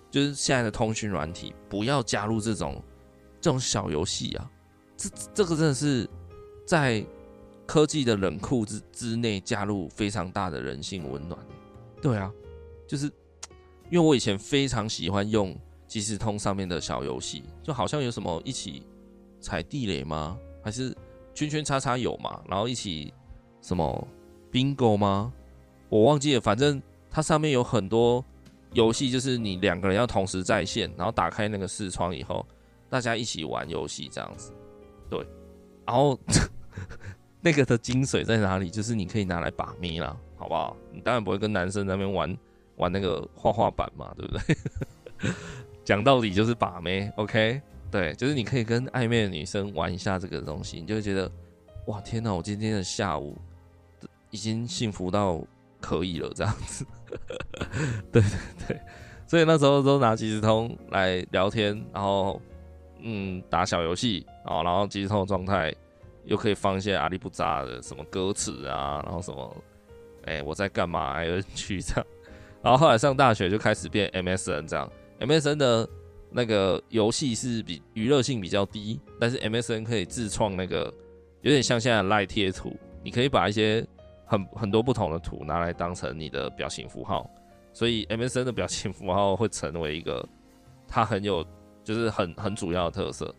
[0.09, 2.81] 就是现在的通讯软体，不要加入这种
[3.39, 4.49] 这种小游戏啊？
[4.95, 6.09] 这这个真的是
[6.65, 7.05] 在
[7.65, 11.39] 科技的冷酷之之内加入非常大的人性温暖。
[12.01, 12.31] 对啊，
[12.87, 13.05] 就是
[13.89, 15.55] 因为我以前非常喜欢用
[15.87, 18.83] 即时通上面的小游戏，就好像有什么一起
[19.39, 20.37] 踩地雷吗？
[20.61, 20.95] 还是
[21.33, 22.41] 圈圈叉叉有嘛？
[22.47, 23.13] 然后一起
[23.61, 24.07] 什么
[24.51, 25.31] ？Bingo 吗？
[25.89, 26.41] 我忘记了。
[26.41, 28.23] 反正它上面有很多
[28.73, 32.45] 游戏，就是你两个人要同时在线，然后打开那个视窗以后，
[32.89, 34.51] 大家一起玩游戏这样子。
[35.15, 35.27] 对，
[35.85, 36.19] 然后
[37.41, 38.69] 那个的精髓在哪里？
[38.69, 40.75] 就是你可以拿来把妹啦，好不好？
[40.91, 42.37] 你当然不会跟男生在那边玩
[42.77, 44.55] 玩那个画画板嘛，对不对？
[45.85, 47.61] 讲道理就是把妹，OK？
[47.91, 51.31] 对，就是你可以跟暧昧的女生玩一下这个东西，你就会觉得
[51.87, 52.33] 哇，天哪！
[52.33, 53.37] 我今天的下午。
[54.31, 55.39] 已经幸福到
[55.79, 56.83] 可以了，这样子，
[58.11, 58.31] 对对
[58.67, 58.81] 对，
[59.27, 62.41] 所以那时候都拿即时通来聊天，然后
[63.03, 65.73] 嗯打小游戏啊，然后即时通的状态
[66.25, 69.55] 又可以放一些阿里不扎的什么歌词啊，然后什么
[70.25, 72.05] 哎、我在干嘛还有去这样，
[72.61, 74.89] 然后后来上大学就开始变 MSN 这样
[75.19, 75.89] ，MSN 的
[76.31, 80.91] 那个游戏是比娱乐性比较低，但是 MSN 可以自创那个
[81.41, 82.73] 有点像现在的赖贴图，
[83.03, 83.85] 你可以把一些
[84.25, 87.29] 很很多不同的图拿来当成你的表情符号，
[87.73, 90.25] 所以 MSN 的表情符号会成为一个
[90.87, 91.45] 它很有
[91.83, 93.33] 就是很很主要的特色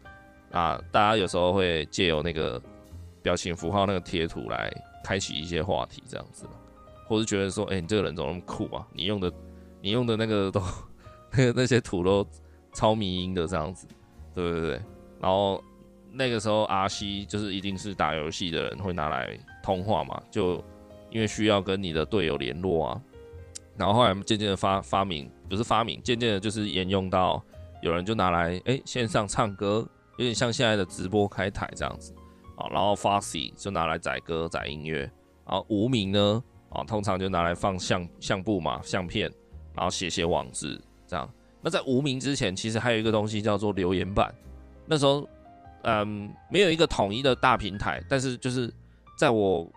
[0.53, 0.81] 啊。
[0.93, 2.61] 大家有时候会借由那个
[3.23, 4.73] 表情符号那个贴图来
[5.03, 6.47] 开启一些话题，这样子，
[7.07, 8.87] 或是觉得说，哎、你这个人怎么那么酷啊？
[8.93, 9.33] 你用的
[9.81, 10.61] 你用的那个都
[11.33, 12.27] 那个那些图都
[12.73, 13.87] 超迷因的这样子，
[14.35, 14.83] 对对对。
[15.21, 15.63] 然后
[16.13, 20.63] 那个时候 RC 就是一定是打游戏的人会拿来通话嘛，就。
[21.11, 23.01] 因为需要跟你的队友联络啊，
[23.77, 27.41] 然后后来渐渐的发发明，不是发明，渐渐的就是沿用到
[27.85, 32.15] 有人就拿来哎线上唱歌，有点像现在的直播开台这样子
[32.57, 35.01] 啊，然后 Foxy 就拿来载歌载音乐，
[35.47, 39.31] 然后无名呢啊通常就拿来放相相簿嘛相片，
[39.75, 41.31] 然后写写网志这样。
[41.61, 44.35] 那在无名之前，其实还有一个东西叫做留言板，
[44.87, 45.29] 那时候
[45.83, 48.73] 嗯没有一个统一的大平台，但是就是
[49.19, 49.71] 在我。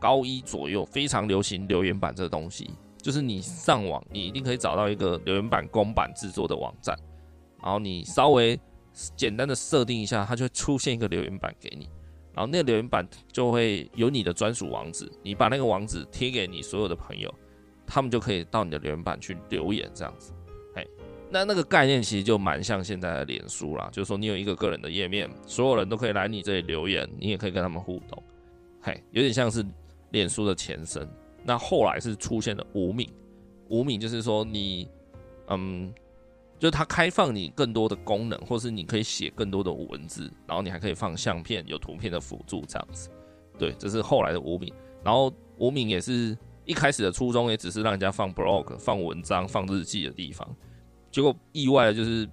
[0.00, 2.68] 高一左右非常流行留言板这个东西，
[3.00, 6.98] 就是你上网，你一定可以找到一个留言板公版制作的网站，
[7.62, 8.58] 然后你稍微
[9.16, 11.88] 简单的设定一下，它就会出现一个留言板给你，
[12.34, 17.32] 然后那个留言板就会有你的专属网址，你把那个网址贴给你所有的朋友，
[17.86, 20.32] 他们就可以到你的留言板去留言这样子。
[20.74, 20.86] 哎，
[21.30, 28.22] 那那个概念其实就蛮像现在的脸书啦，就是说你有一个个人的页面，所有人都可以来你这里留言，你也可以跟他们互动，
[28.80, 29.64] 嘿，有点像是。
[30.12, 31.08] 脸书的前身，
[31.42, 33.08] 那后来是出现了无名。
[33.70, 34.86] 无名就是说你，
[35.48, 35.90] 嗯，
[36.62, 43.10] 就是它开放你更多的功能，或是你可以写更多的文字，然后你还可以放相片，有图片的辅助这样子。
[43.58, 44.72] 对，这是后来的无名。
[45.02, 50.48] 然后无名也是一开始的初衷，也只是让人家放 blog、放文章、放日记的地方。
[51.10, 52.28] 结果意外的就是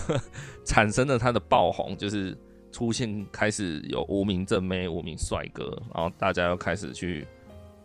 [0.66, 2.36] 产生了它的爆红，就是。
[2.74, 7.24] 出现开始有无名正妹、无名帅哥，然后大家又开始去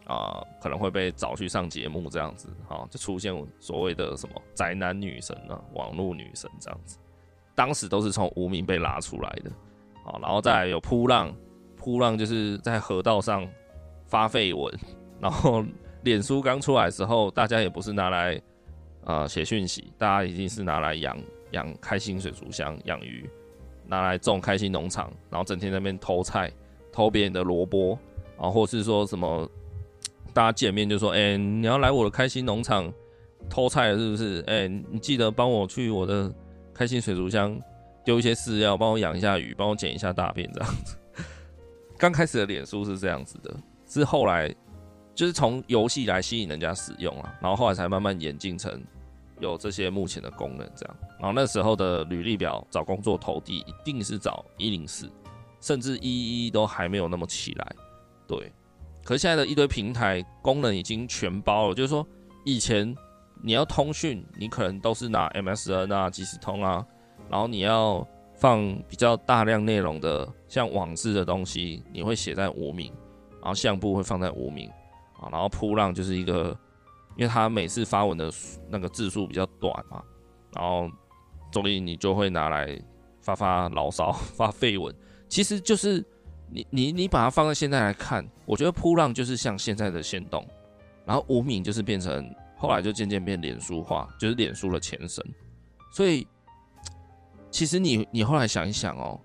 [0.10, 6.98] 啊、可能会被找去上节目这样子，哈，就出现所谓的什么宅男女神啊、网络女神这样子。
[7.54, 9.52] 当时都是从无名被拉出来的，
[10.04, 11.32] 啊，然后再来有噗浪，
[11.80, 13.48] 噗浪就是在河道上
[14.08, 14.74] 发废文，
[15.20, 15.64] 然后
[16.04, 18.42] 脸书刚出来的时候，大家也不是拿来
[19.06, 21.18] 啊写讯息，大家已经是拿来养
[21.52, 23.30] 养开心水族箱、养鱼。
[23.92, 26.52] 拿来种开心农场，然后整天在那边偷菜、
[26.92, 27.98] 偷别人的萝卜，
[28.38, 29.50] 然后或是说什么
[30.34, 32.92] 大家见面就说：“哎、你要来我的开心农场
[33.50, 34.44] 偷菜是不是？
[34.48, 36.34] 哎、你记得帮我去我的
[36.74, 37.60] 开心水族箱
[38.06, 40.96] 丢一些饲料，帮我养一下鱼，帮我捡一下大便这样子。
[41.98, 43.56] ”刚开始的脸书是这样子的，
[43.88, 44.54] 是后来
[45.14, 48.82] 就是从游戏来吸引人家使用啊，然后后来才慢慢演进成
[49.40, 50.96] 有这些目前的功能这样。
[51.20, 55.10] 然后那时候的履历表找工作投递一定是找一零四。
[55.62, 57.76] 甚至一一都还没有那么起来，
[58.26, 58.50] 对。
[59.10, 62.06] 可是现在的一堆平台功能已经全包了，就是说
[62.46, 62.96] 以前
[63.42, 66.86] 你要通讯，你可能都是拿 MSN 啊、即时通啊，
[67.28, 72.94] 然后你要放比较大量内容的，像网志的东西，你会写在无名，
[73.42, 74.70] 然后相簿会放在无名
[75.20, 76.56] 啊，然后铺浪就是一个，
[77.18, 78.32] 因为他每次发文的
[78.70, 80.04] 那个字数比较短嘛，
[80.54, 80.88] 然后
[81.52, 82.80] 所以你就会拿来
[83.22, 84.96] 发发牢骚、 发废文。
[85.28, 86.06] 其实就是
[86.52, 90.46] 你你你把它放在现在来看，我觉得噗浪就是像现在的限动，
[91.06, 95.24] 然后无名就是变成后来就渐渐变脸书化，就是脸书的前身。
[95.92, 96.28] 所以
[97.52, 99.20] 其实你你后来想一想哦，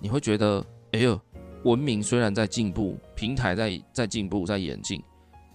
[0.00, 1.20] 你会觉得，哎呦，
[1.64, 5.02] 文明虽然在进步，平台在在进步在演进，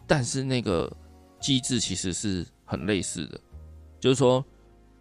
[0.05, 0.91] 但是那个
[1.39, 3.39] 机制其实是很类似的，
[3.99, 4.43] 就是说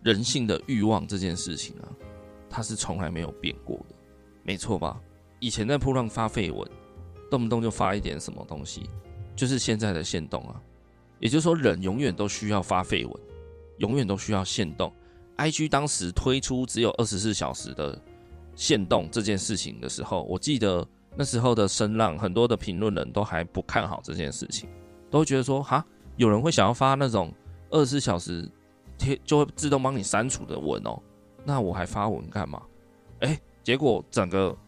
[0.03, 1.89] 人性的欲望这件事情啊，
[2.49, 3.95] 它是从来没有变过的。
[4.45, 5.01] 没错吧？
[5.43, 6.71] 以前在铺浪发废文，
[7.29, 8.89] 动不动就发一点什么东西，
[9.35, 10.55] 就是现在的限动啊。
[11.19, 13.15] 也就是说，人永远都需要发废文，
[13.79, 14.93] 永远都需要限动。
[15.37, 18.01] IG 当时推出只有二十四小时的
[18.55, 20.87] 限动这件事情的时候，我记得
[21.17, 24.69] 那时候的声浪，很多的评论人都还不看好这件事情，
[25.11, 25.85] 都觉得说，哈，
[26.17, 27.35] 有人会想要发那种
[27.71, 28.49] 二十四小时
[28.97, 31.03] 贴就会自动帮你删除的文哦，
[31.45, 32.63] 那我还发文干嘛？
[33.19, 33.37] 哎。
[33.65, 34.59] 结果整个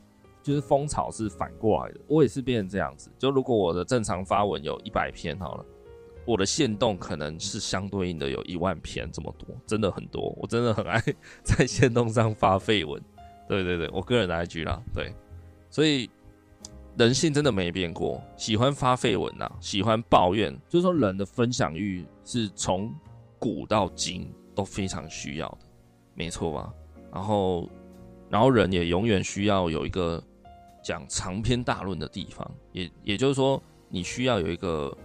[0.44, 3.10] 就是风潮是反过来的，我也是变成这样子。
[3.18, 5.64] 就如果我的正常发文有一百篇好了，
[6.26, 10.36] 我的限动可能是相对应的有一万篇这么多，真的很多。
[10.36, 11.02] 我真的很爱
[11.42, 13.02] 在限动上发废文，
[13.48, 15.14] 对对对，我个人的 IG 啦，对。
[15.70, 16.10] 所以
[16.98, 22.94] 人性真的没变过，喜欢发废文呐，喜欢抱怨，就是说人的分享欲是从
[23.38, 25.66] 古到今都非常需要的，
[26.14, 26.74] 没错吧？
[27.10, 27.66] 然后。
[28.30, 30.20] 然后人也永远需要有一个
[30.84, 34.96] 讲长篇大论的地方，也也就是说，你需要有一个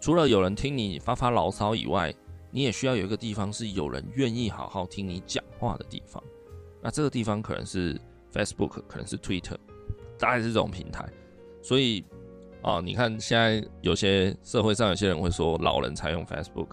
[0.00, 2.12] 除了有人听你发发牢骚以外，
[2.50, 6.22] 你也需要有一个地方是有人愿意好好听你讲话的地方。
[6.80, 8.00] 那这个地方可能是
[8.32, 9.56] Facebook，可能是 Twitter，
[10.18, 11.06] 大概是这种平台。
[11.62, 12.02] 所以
[12.62, 16.68] 啊，你看现在有些社会上有些人会说老人才用 Facebook，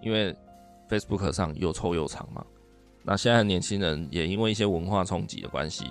[0.00, 0.32] 因为
[0.88, 2.44] Facebook 上又臭又长嘛。
[3.02, 5.84] 那现在年轻人也因为一些文化冲击的关系，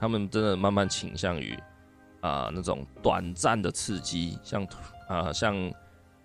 [0.00, 1.56] 他们真的慢慢倾向于
[2.22, 4.66] 啊、那种短暂的刺激，像
[5.06, 5.54] 啊、像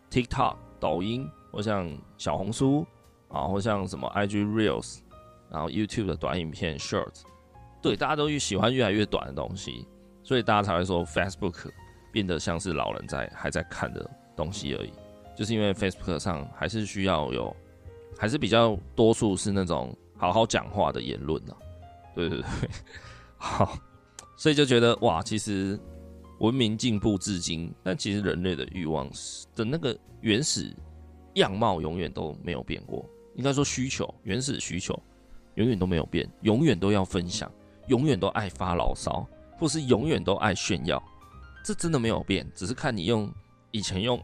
[0.09, 2.87] TikTok、抖音，或像小红书
[3.27, 4.99] 啊，或像什么 IG Reels，
[5.51, 7.21] 然后 YouTube 的短影片 Short，
[7.81, 9.85] 对，大家都喜欢越来越短的东西，
[10.23, 11.69] 所以大家才会说 Facebook
[12.11, 14.93] 变得像是老人在还在看的东西而已，
[15.35, 17.55] 就是因为 Facebook 上还是需要有，
[18.17, 19.93] 还是比较多数是那种。
[20.17, 21.53] 好好讲话的言论啊，
[22.15, 22.69] 对对对，
[23.45, 23.77] 好，
[24.35, 25.79] 所以就觉得哇，其实
[26.39, 29.07] 文明进步至今，但其实人类的欲望
[29.55, 30.75] 的那个原始
[31.35, 33.05] 样貌永远都没有变过。
[33.35, 34.99] 应该说需求，原始需求
[35.53, 37.49] 永远都没有变，永远都要分享，
[37.87, 39.25] 永远都爱发牢骚，
[39.59, 41.01] 或是永远都爱炫耀，
[41.63, 43.31] 这真的没有变，只是看你用
[43.69, 44.19] 以前用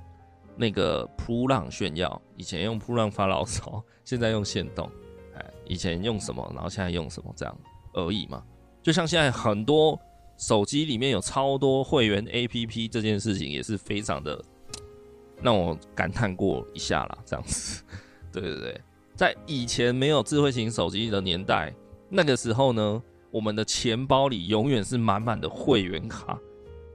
[0.57, 4.89] 那个扑浪炫耀，以前用扑浪发牢骚，现在用现动。
[5.35, 7.57] 哎以前用什么，然后现在用什么，这样
[7.93, 8.43] 而已嘛。
[8.81, 9.99] 就像现在很多
[10.37, 14.43] 手机里面有超多会员 APP，这件事情也是非常的
[15.41, 17.17] 让我感叹过一下啦。
[17.25, 17.83] 这样子，
[18.31, 18.81] 对对对，
[19.15, 21.73] 在以前没有智慧型手机的年代，
[22.09, 26.37] 那个时候呢，我们的钱包里永远是满满的会员卡，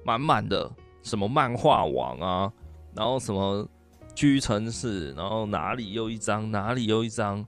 [0.04, 0.70] 满满的
[1.02, 2.52] 什么漫画网啊，
[2.94, 3.68] 然后什么
[4.14, 7.46] 屈臣氏，然后哪里又一张，哪里又一张，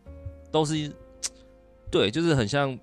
[0.52, 0.92] 都是。
[1.90, 2.78] 对，就是很像，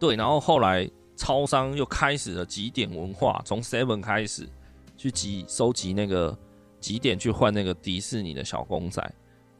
[0.00, 4.48] 对，然后后来超商又开始了集点文化，从 Seven 开始
[4.96, 6.36] 去集收集那个
[6.80, 9.00] 几点去换那个迪士尼的小公仔，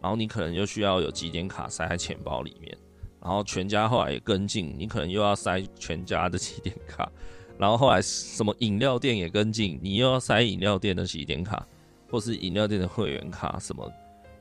[0.01, 2.75] 然后你可能又需要有几点卡塞在钱包里面，
[3.23, 7.13] 然后全家后来也跟进，你可能又要塞全家的几点卡，
[7.59, 11.67] 然后后来什么饮料店也跟进，你又要塞饮料店的集点卡，
[12.11, 13.87] 或是饮料店的会员卡，什么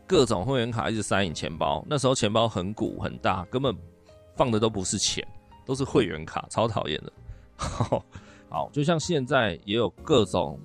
[0.07, 3.75] 各种会员卡一直塞你钱包，那时候钱包很鼓很大，根本。
[4.35, 5.21] 放的都不是钱，
[5.69, 7.13] 都是会员卡，超讨厌的。
[8.49, 10.59] 好，就像现在也有各种，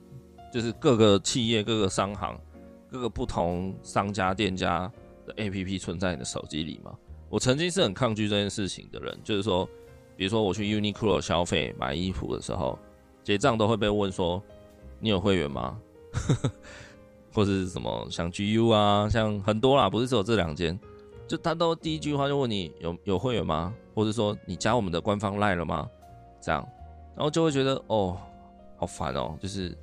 [0.51, 2.41] 就是各个企业、各个商行、
[2.91, 4.91] 各个不同商家店家
[5.27, 6.97] 的 APP 存在你的手机里嘛？
[7.29, 9.69] 我曾经是很抗拒这件事情的人，就是说，
[10.17, 12.79] 比如说我去 Uniqlo 消费买衣服的时候，
[13.23, 14.43] 结账都会被问说，
[15.01, 15.79] 你有会员吗？
[17.35, 20.81] 或是什么像 GU 啊，像很多啦，不是只有这两间，
[21.35, 23.74] 就他都第一句话就问你有有会员吗？
[23.95, 25.89] 或者说你加我们的官方 Line 了吗？
[26.41, 26.66] 这样，
[27.16, 28.16] 然后就会觉得哦，
[28.76, 29.76] 好烦哦，就是。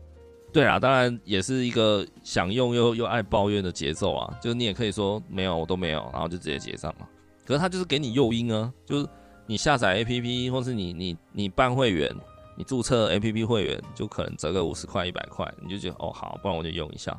[0.54, 4.38] 对啊，当然也是一个想用又又爱抱怨的节奏啊。
[4.42, 7.08] 就是你也可以说没有，我都没有，然后就直接结账嘛。
[7.46, 9.08] 可是他就是给你诱因啊，就是
[9.46, 12.14] 你下载 APP 或是你你你办会员，
[12.58, 17.18] 你注册 APP 会员就可能折个五十块一百块，你就觉得哦好，不然我就用一下，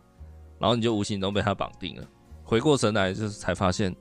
[0.59, 2.07] 然后你就无形中被他绑定了。
[2.45, 3.97] 回过神来就是才发现，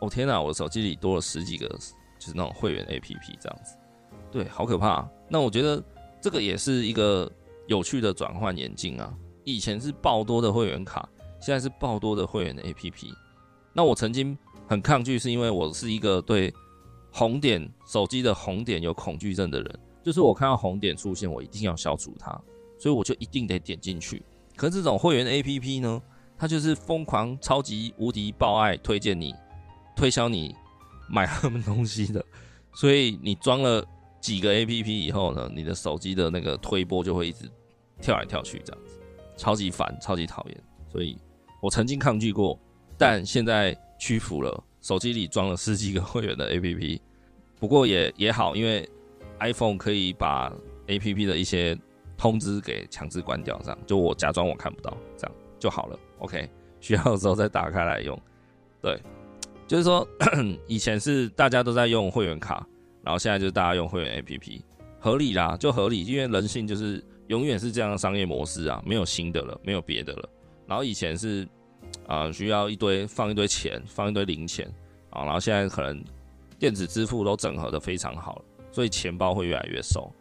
[0.00, 1.68] 哦天哪，我的手机里多了十几个
[2.18, 3.76] 就是那种会员 APP 这样子，
[4.30, 5.10] 对，好可怕啊。
[5.28, 5.82] 那我觉得
[6.20, 7.30] 这个也是一个。
[7.68, 9.12] 有趣的转换眼镜啊！
[9.42, 11.08] 以前是爆多的会员卡，
[11.40, 13.12] 现在是爆多的会员 APP。
[13.72, 14.38] 那我曾经
[14.68, 16.54] 很抗拒，是因为我是一个对
[17.10, 22.40] 红点手机的红点有恐惧症的人，就是我看到红点出现，我一定要消除它，
[22.78, 24.24] 所以我就一定得点进去。
[24.54, 26.00] 可是这种会员 APP 呢，
[26.38, 29.34] 它就是疯狂、超级无敌爆爱推荐你、
[29.96, 30.54] 推销你
[31.08, 32.24] 买他们东西的，
[32.74, 33.84] 所以你装了。
[34.18, 37.48] 几个 A P P 以后呢，你的手机的那个推波就会一直
[38.00, 38.98] 跳来跳去，这样子
[39.36, 40.64] 超级烦，超级讨厌。
[40.90, 41.16] 所以
[41.62, 42.58] 我曾经抗拒过，
[42.98, 44.64] 但现在屈服了。
[44.80, 47.00] 手机里装了十几个会员的 A P P，
[47.60, 48.88] 不过也也好，因为
[49.38, 50.52] iPhone 可以把
[50.88, 51.78] A P P 的一些
[52.16, 55.96] 通知给强制关掉，这样就我假装我看不到，这样就好了。
[56.18, 58.20] OK，需要的时候再打开来用。
[58.82, 59.00] 对，
[59.66, 60.06] 就是说
[60.66, 62.66] 以前是大家都在用会员卡。
[63.02, 64.60] 然后现在就是大家用会员 APP，
[64.98, 70.28] 合理啦，就合理，因为人性就是永远是这样的商业模式啊，没有新的了，没有别的了。
[70.66, 71.46] 然后以前是
[72.08, 74.66] 啊、需要一堆放一堆钱，放一堆零钱
[75.10, 76.02] 啊，然后现在可能
[76.58, 80.12] 电子支付都整合的非常好了，所以钱包会越来越瘦。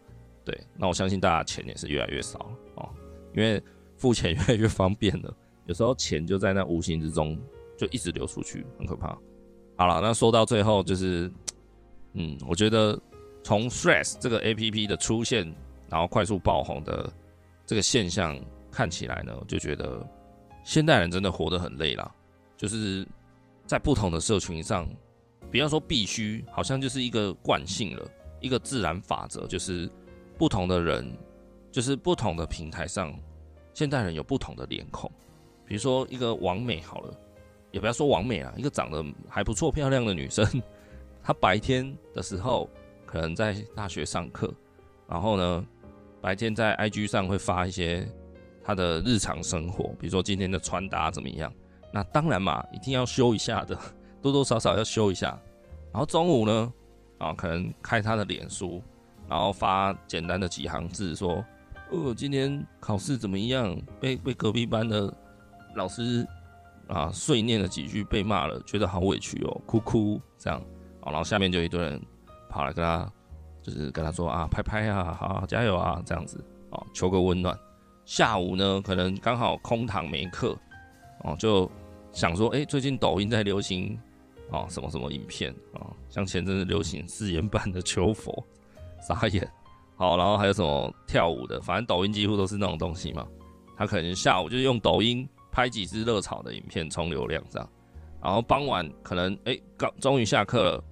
[0.44, 2.90] 对，那我相信大家钱也是越来越少了哦，
[3.34, 3.60] 因为
[3.98, 5.36] 付钱越来越方便了，
[5.66, 7.36] 有时候钱就在那无形之中
[7.76, 9.18] 就一直流出去，很可怕。
[9.78, 11.32] 好了，那说到最后就是。
[12.18, 12.98] 嗯，我觉得
[13.44, 15.54] 从 Threads 这个 APP 的出现，
[15.90, 17.12] 然后快速爆红的
[17.66, 18.40] 这个现象
[18.72, 20.02] 看起来呢，我就觉得
[20.64, 22.10] 现代人真的活得很累了。
[22.56, 23.06] 就是
[23.66, 24.88] 在不同的社群上，
[25.52, 28.10] 不要说必须，好像就是一个惯性了，
[28.40, 29.92] 一个自然法则，就是
[30.38, 31.06] 不同的人，
[31.74, 33.14] 就是不同的平台上，
[33.74, 35.12] 现代人有不同的脸孔。
[35.66, 37.14] 比如说一个完美好了，
[37.76, 40.48] 也不要说完美啊，一个长得还不错、漂亮的女生。
[41.22, 42.70] 她白天的时候
[43.06, 44.50] 可能在大学上课，
[45.10, 45.66] 然后呢，
[46.22, 48.08] 白天在 IG 上会发一些
[48.64, 51.52] 她的日常生活，比如说今天的穿搭怎么样。
[51.92, 53.78] 那当然嘛，一定要修一下的，
[54.22, 55.38] 多多少少要修一下。
[55.92, 56.74] 然后中午呢，
[57.18, 58.82] 啊，可能开他的脸书，
[59.28, 61.44] 然后发简单的几行字说
[61.92, 63.78] ：“哦，今天考试怎么样？
[64.00, 65.14] 被被隔壁班的
[65.76, 66.26] 老师
[66.88, 70.62] 啊碎念了几句，被骂了，觉得好委屈哦，哭哭这样。”
[71.06, 72.02] 然后下面就一堆人
[72.50, 73.12] 跑来跟他，
[73.62, 77.58] 就是跟他说啊，拍拍啊，好，加油啊，这样子哦，求个温暖。
[78.06, 80.58] 下午呢，可能刚好空堂没课，
[81.24, 81.70] 哦，就
[82.12, 84.00] 想说，哎，最近抖音在流行
[84.52, 88.44] 哦什么什么影片啊，像前阵子流行誓言版的求佛，
[89.02, 89.48] 傻眼。
[89.96, 93.26] 好，然后还有什么跳舞的，反正抖音几乎都是那种东西嘛。
[93.78, 97.70] 他可能下午就是用抖音拍几支热炒的影片冲流量这样，
[98.22, 100.84] 然后傍晚可能哎，刚终于下课了。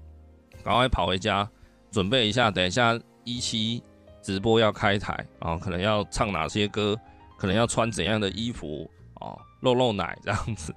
[0.63, 1.45] 赶快跑回家，
[1.91, 3.83] 准备一下，等一下一期
[4.21, 6.97] 直播要开台啊，可能要唱哪些歌，
[7.37, 10.73] 可能要穿怎样的衣服啊，露露奶这样子。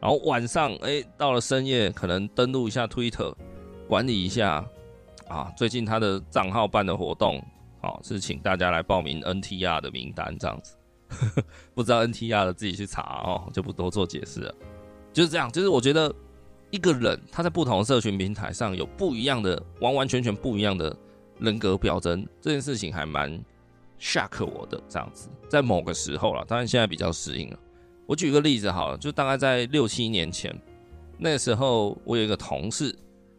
[0.00, 3.32] 然后晚上哎、到了深夜，可能登录一下 Twitter，
[3.86, 4.64] 管理一下
[5.28, 7.38] 啊，最近他的账号办的活动，
[7.80, 10.74] 啊，是请大家来报名 NTR 的名单这样子。
[11.74, 14.54] 不知道 NTR 的自己去查哦，就不多做解释了。
[15.12, 16.14] 就是这样，就是我觉得。
[16.70, 20.94] 一个人他在不同社群平台上有不一样的、完完全全不一样的
[21.38, 23.42] 人格表征，这件事情还蛮
[23.98, 24.78] shock 我的。
[24.86, 27.58] 这样子，在某个时候了，当然现在比较适应了。
[28.04, 30.54] 我举个例子好了，就大概在六七年前，
[31.16, 32.94] 那时候我有一个同事，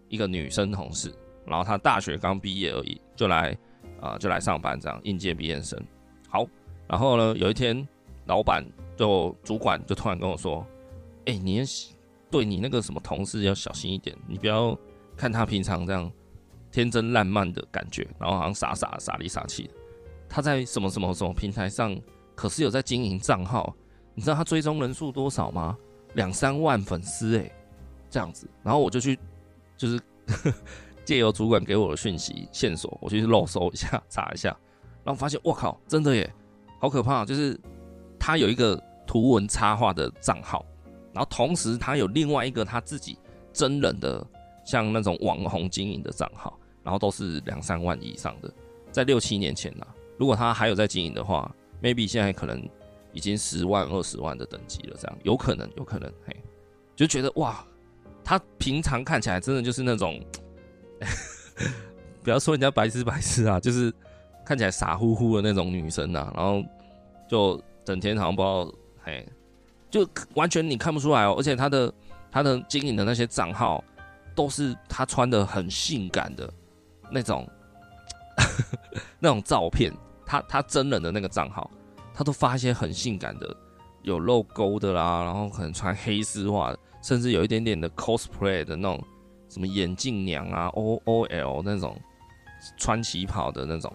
[0.07, 1.13] 一个女生同事，
[1.45, 3.55] 然后她大学刚毕业而已，就来
[4.01, 5.80] 啊、就来上班，这样应届毕业生。
[6.28, 6.47] 好，
[6.90, 7.88] 然后呢，有一天
[8.26, 8.66] 老板
[8.98, 10.66] 就主管就突然跟我说
[11.26, 11.64] ：“哎、你。”
[12.32, 14.78] 对你那个什么同事要小心一点，你不要
[15.18, 16.12] 看他平常这样
[16.72, 19.74] 天真烂漫的感觉，然后好像傻傻傻里傻气的。
[20.30, 22.00] 他在什么什么什么平台上，
[22.36, 23.76] 可是有在经营账号，
[24.14, 25.76] 你知道他追踪人数多少吗？
[26.14, 27.52] 两三万粉丝诶，
[28.12, 28.48] 这样子。
[28.62, 29.18] 然后我就去，
[29.76, 30.00] 就是
[31.04, 34.56] 借由主管给我的讯息线索，我去漏搜一下，查一下，
[35.04, 36.32] 然后发现，我靠，真的耶，
[36.80, 37.26] 好可怕！
[37.26, 37.60] 就是
[38.18, 40.66] 他有一个图文插画的账号，
[41.14, 43.18] 然后同时他有另外一个他自己
[43.54, 44.26] 真人的，
[44.66, 48.52] 像那种网红经营的账号，然后都是两三万以上的，
[48.92, 49.86] 在六七年前呢、
[50.18, 51.54] 如果他还有在经营的话
[51.84, 52.68] ，maybe 现在可能。
[53.12, 56.44] 已经十万、二十万的等级了，这样有可能，有可能，嘿，
[56.96, 57.66] 就觉得哇，
[58.24, 60.24] 他平常看起来真的就是那种，
[62.22, 63.92] 不要说人家白痴白痴啊，就是
[64.50, 66.64] 看起来傻乎乎的那种女生啊，然后
[67.28, 68.74] 就整天好像不知道，
[69.04, 69.24] 嘿，
[69.91, 71.93] 就完全你看不出来哦，而且他的
[72.32, 73.84] 他的经营的那些账号
[74.34, 76.52] 都是他穿的很性感的
[77.12, 77.47] 那种
[79.22, 79.93] 那种照片，
[80.26, 81.70] 他他真人的那个账号。
[82.12, 83.56] 他都发一些很性感的，
[84.02, 89.02] 有露沟的啦，然后可能穿黑丝袜，甚至有一点点的 cosplay 的那种，
[89.47, 91.95] 什么眼镜娘啊，O O L 那种
[92.78, 93.93] 穿旗袍的那种，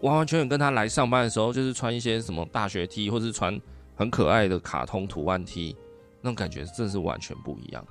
[0.00, 3.60] 完完全全跟他来上班的时候就是穿一些什么大学 T，或是穿
[3.94, 5.76] 很可爱的卡通图案 T，
[6.20, 7.84] 那种感觉真的是完全不一样。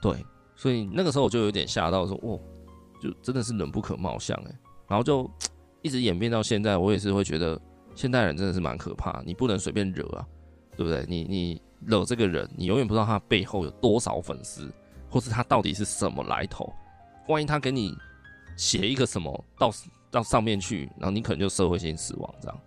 [0.00, 0.24] 对，
[0.56, 2.40] 所以那个时候我就有点吓到，说，哦，
[3.00, 5.30] 就真的是人不可貌相哎，然后就
[5.82, 7.60] 一直演变到现在，我也是会觉得。
[7.96, 10.26] 现代人真的是蛮可怕，你不能随便惹啊，
[10.76, 11.04] 对不对？
[11.06, 14.68] 你你惹这个人，你永远不知道他背后有多少粉丝，
[15.08, 16.74] 或是他到底是什么来头。
[17.28, 17.96] 万一他给你
[18.56, 19.70] 写一个什么到
[20.14, 22.60] 到上面去，然后你可能就社会性死亡，这样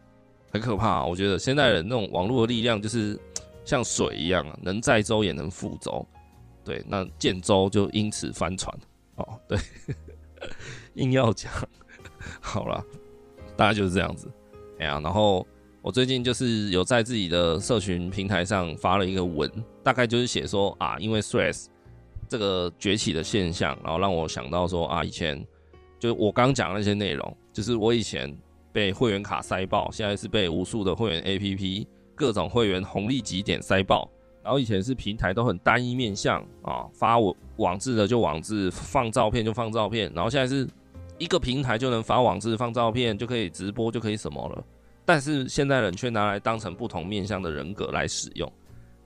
[0.52, 1.06] 很可怕啊。
[1.06, 3.18] 我觉得现代人那种网络的力量就是
[3.64, 6.06] 像水一样啊，能载舟也能覆舟。
[6.66, 8.78] 对，那建舟就因此翻船
[9.16, 9.40] 哦。
[9.48, 9.58] 对，
[10.96, 11.50] 硬要讲
[12.42, 12.84] 好了，
[13.56, 14.30] 大概就是这样子。
[14.80, 15.48] 哎呀，然后
[15.82, 19.50] 我最近就是有在自己的社群平台上发了一个文，
[19.82, 21.68] 大概就是写说啊，因为 Threads
[22.28, 25.42] 这个崛起的现象，然后让我想到说啊，以前
[26.00, 28.36] 就我刚讲那些内容，就是我以前
[28.72, 34.10] 被会员卡塞爆，现在是被无数的会员 APP 各种会员红利几点塞爆，
[34.44, 40.68] 然后以前是平台都很单一面向啊，发网网志的就网志，放照片就放照片，然后现在是。
[41.20, 44.64] 一个平台就能发网志、放照片，就可以直播，就可以什么了。
[45.04, 48.48] 但是现在人却拿来当成不同面向的人格来使用。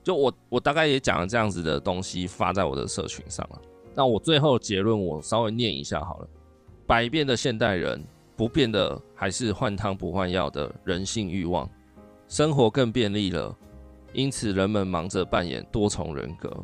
[0.04, 3.58] 就我，我大概也讲了这样子的东西发在我的社群上了。
[3.94, 6.28] 那我最后结论，我稍微念一下好了。
[6.92, 8.04] 百变的现代人，
[8.36, 11.66] 不变的还是换汤不换药的人性欲望。
[12.28, 13.56] 生活更便利了，
[14.12, 16.54] 因此人们忙着扮演多重人格。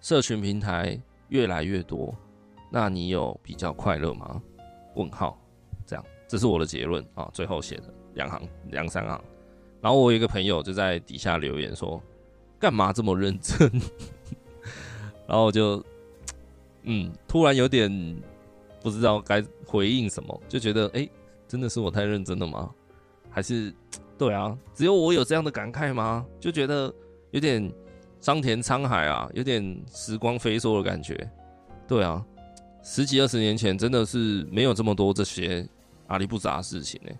[0.00, 2.12] 社群平台越来越多，
[2.68, 4.42] 那你有比较快乐吗？
[4.96, 5.40] 问号，
[5.86, 7.30] 这样，这是我的结论啊。
[7.32, 8.42] 最后写的两行
[8.72, 9.22] 两三行，
[9.80, 12.02] 然后我有一个朋友就在底下留言说
[12.58, 13.70] ：“干嘛这么认真？”
[15.28, 15.80] 然后我就
[16.82, 18.20] 嗯，突然有点
[18.82, 21.08] 不知道该回应什么，就觉得哎、
[21.46, 22.70] 真的是我太认真了吗？
[23.30, 23.72] 还是
[24.18, 26.26] 对啊，只有我有这样的感慨吗？
[26.38, 26.92] 就觉得
[27.30, 27.72] 有点
[28.20, 31.30] 桑田沧海啊，有点时光飞梭的感觉。
[31.86, 32.24] 对啊。
[32.82, 35.68] 十几二十年前，真的是没有这么多这些
[36.06, 37.12] 阿里不杂事情呢。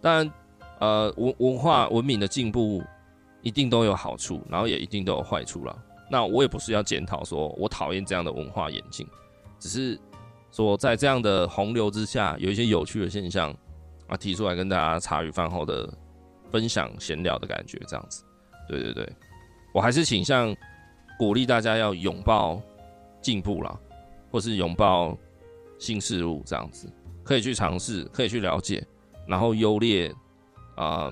[0.00, 0.32] 当然，
[0.80, 2.82] 呃，文文化文明的进步
[3.40, 5.84] 一定都有好处，然后也一定都有坏处了。
[6.10, 9.06] 那我也不是要检讨说我讨厌这样的文化演进，
[9.60, 9.96] 只是
[10.50, 13.54] 说在这样的洪流之下，有一些有趣的现象
[14.06, 15.92] 啊，提出来跟大家茶余饭后的
[16.50, 18.24] 分享闲聊的感觉，这样子。
[18.68, 19.08] 对对对，
[19.74, 20.54] 我还是倾向
[21.18, 22.60] 鼓励大家要拥抱
[23.20, 23.80] 进步了。
[24.28, 25.16] 或是拥抱
[25.78, 26.92] 新事物，这样子
[27.24, 28.84] 可以去尝试，可以去了解，
[29.26, 30.12] 然后优劣
[30.74, 31.10] 啊，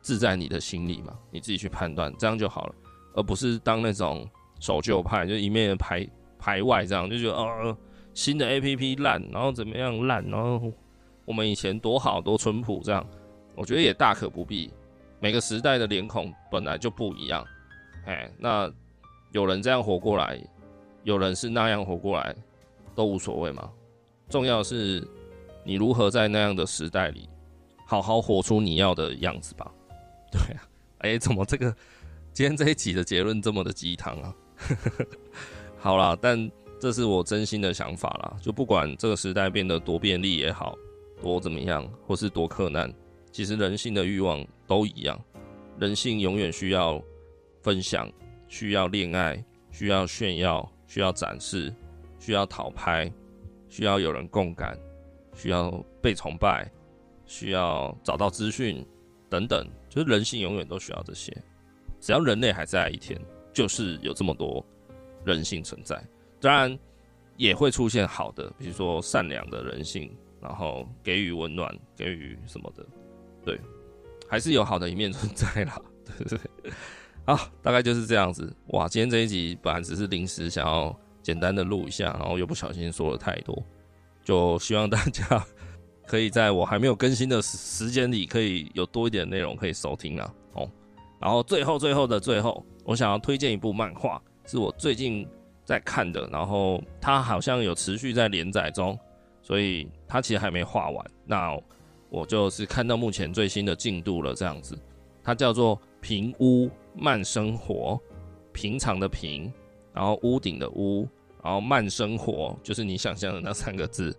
[0.00, 2.74] 自在你的心里嘛，你自己去判断，这样就好了，
[3.14, 4.26] 而不是当那种
[4.58, 6.08] 守旧派，就一面排
[6.38, 7.76] 排外这样，就觉得呃
[8.14, 10.72] 新的 APP 烂，然后怎么样烂，然后
[11.24, 13.06] 我们以前多好多淳朴这样，
[13.54, 14.72] 我觉得也大可不必。
[15.20, 17.46] 每个时代的脸孔本来就不一样，
[18.06, 18.72] 哎，那
[19.32, 20.38] 有人这样活过来，
[21.04, 22.34] 有人是那样活过来。
[22.94, 23.70] 都无所谓嘛，
[24.28, 25.02] 重要是
[25.64, 27.26] 你如何在那样的时代里
[27.86, 29.72] 好好活出你要的样子吧。
[30.30, 31.74] 对啊，哎、怎么这个
[32.34, 34.34] 今天这一集的结论这么的鸡汤啊？
[35.80, 36.50] 好啦，但
[36.82, 38.36] 这是我真心的想法啦。
[38.42, 40.76] 就不管这个时代变得多便利也好，
[41.22, 42.92] 多怎么样，或是多困难，
[43.30, 45.16] 其实人性的欲望都一样。
[45.78, 47.00] 人性永远需要
[47.62, 48.10] 分享，
[48.48, 51.72] 需要恋爱，需要炫耀，需要展示。
[52.18, 53.12] 需要讨拍，
[53.68, 54.76] 需要有人共感，
[55.34, 55.70] 需要
[56.00, 56.68] 被崇拜，
[57.26, 58.84] 需要找到资讯
[59.28, 61.36] 等等，就是人性永远都需要这些。
[62.00, 63.20] 只要人类还在一天，
[63.52, 64.64] 就是有这么多
[65.24, 66.00] 人性存在。
[66.42, 66.78] 当然
[67.38, 72.84] 也会出现好的，比如说善良的人性，然后给予温暖，给予什么的，
[73.44, 73.58] 对，
[74.28, 75.80] 还是有好的一面存在啦。
[76.04, 76.72] 对 对对，
[77.24, 78.54] 好，大概就是这样子。
[78.68, 83.64] 哇，今天这一集本来只是临时想要简单的录一下，然后又不小心说了太多，
[84.22, 85.42] 就希望大家。
[86.04, 90.34] 可以在我还没有更新的时间里，可以有多一点内容可以收听啦。
[90.52, 90.68] 哦，
[91.18, 95.26] 然后最后最后的最后，我想要推荐一部漫画，是我最近
[95.64, 98.98] 在看的，然后它好像有持续在连载中，
[99.42, 101.06] 所以它其实还没画完。
[101.24, 101.58] 那
[102.08, 104.78] 我就是看到目前最新的进度了，这样子。
[105.22, 108.00] 它叫做《平屋慢生活》，
[108.52, 109.52] 平常的平，
[109.92, 111.08] 然后屋顶的屋，
[111.42, 114.16] 然后慢生活，就是你想象的那三个字。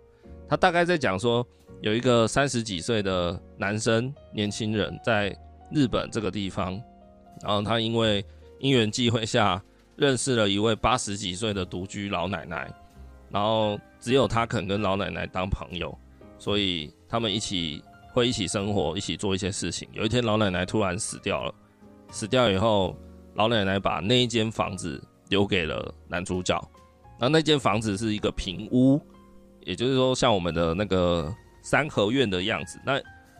[0.48, 1.46] 它大概在讲说。
[1.80, 5.36] 有一个三十几岁的男生，年轻人在
[5.70, 6.80] 日本这个地方，
[7.42, 8.24] 然后他因为
[8.58, 9.62] 因缘际会下
[9.96, 12.72] 认识了一位八十几岁的独居老奶奶，
[13.30, 15.96] 然后只有他肯跟老奶奶当朋友，
[16.38, 17.82] 所以他们一起
[18.12, 19.88] 会一起生活，一起做一些事情。
[19.92, 21.54] 有一天，老奶奶突然死掉了，
[22.10, 22.96] 死掉以后，
[23.34, 26.54] 老奶奶把那一间房子留给了男主角，
[27.18, 29.00] 然后那间房子是一个平屋，
[29.60, 31.34] 也就是说，像我们的那个。
[31.66, 32.98] 三合院的样子，那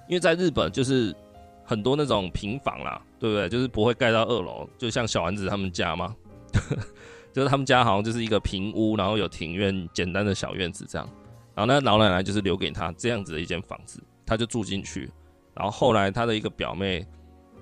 [0.09, 1.15] 因为在日本就是
[1.63, 3.51] 很多那种平房啦，对不对？
[3.51, 6.17] 就是不会盖到二楼，就像小丸子他们家嘛，
[7.33, 11.09] 就是他们家好像就是一个平屋，然后有庭院，简单的小院子这样。
[11.55, 15.11] 然后那老奶奶就是留给他这样子的一间房子，他就住进去。
[15.55, 17.07] 然后后来他的一个表妹，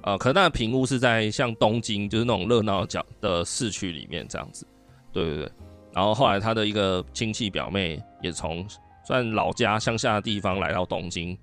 [0.03, 4.67] 呃，可能那个平屋是在像东京，就是那种热闹角的市区里面这样子，
[5.13, 5.53] 对对对。
[5.93, 8.67] 然后后来他的一个亲戚表妹也从。
[9.05, 11.37] 算老家乡下的地方来到东京，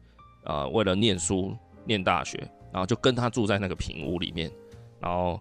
[0.45, 2.37] 呃，为了念书念大学，
[2.71, 4.49] 然后就跟他住在那个平屋里面，
[5.01, 5.37] 然后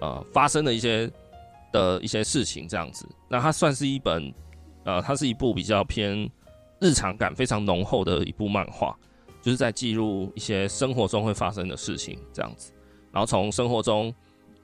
[0.00, 1.08] 呃发生了一些
[1.72, 3.06] 的一些事情这样子。
[3.28, 4.32] 那它算是一本
[4.84, 6.30] 呃，它是一部比较偏
[6.80, 8.96] 日常感非常浓厚的一部漫画，
[9.42, 12.72] 就是在记录一些生活中会发生的事情这样子。
[13.12, 14.14] 然后从生活中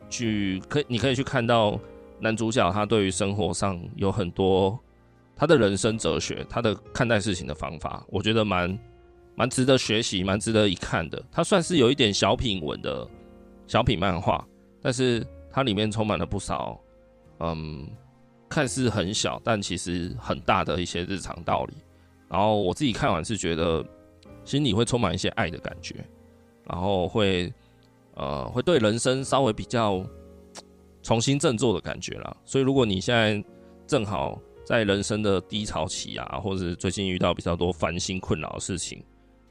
[0.08, 1.78] 去可以你可以去看到
[2.20, 4.78] 男主角他对于生活上有很多。
[5.38, 8.78] 他的人生哲学，他的看待事情的方法，我觉得蛮
[9.34, 11.22] 蛮值得学习，蛮值得一看的。
[11.30, 13.06] 它算是有一点小品文的
[13.66, 14.42] 小品漫画，
[14.80, 16.80] 但是它里面充满了不少，
[17.40, 17.88] 嗯，
[18.48, 21.74] 看似很小，但其实很大的一些日常道理。
[22.28, 23.84] 然后我自己看完是觉得
[24.44, 26.04] 心里会充满一些爱的感觉，
[26.64, 27.52] 然后会
[28.14, 30.04] 呃会对人生稍微比较
[31.02, 32.36] 重新振作的感觉啦。
[32.44, 33.44] 所以如果你现在
[33.86, 34.40] 正好。
[34.66, 39.00] 在人生的低潮期啊，或者是最近遇到比较多烦心困扰的事情，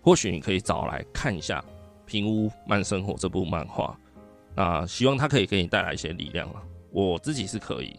[0.02, 1.62] 或许你可以找来看一下
[2.06, 3.98] 《平屋慢生活》这部漫画。
[4.54, 6.62] 那希望它可以给你带来一些力量了。
[6.96, 7.94] 我自己是可以，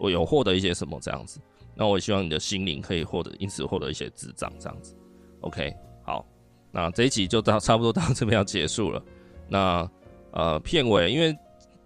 [0.00, 1.40] 我有获得一些什么这样子。
[1.76, 4.96] 那我希望你的心灵可以获得，因此获得一些智障这样子。
[5.42, 5.72] OK，
[6.02, 6.26] 好，
[6.72, 9.02] 那这一集就到差不多到这边要结束了。
[9.48, 9.88] 那
[10.32, 11.36] 呃，片尾因为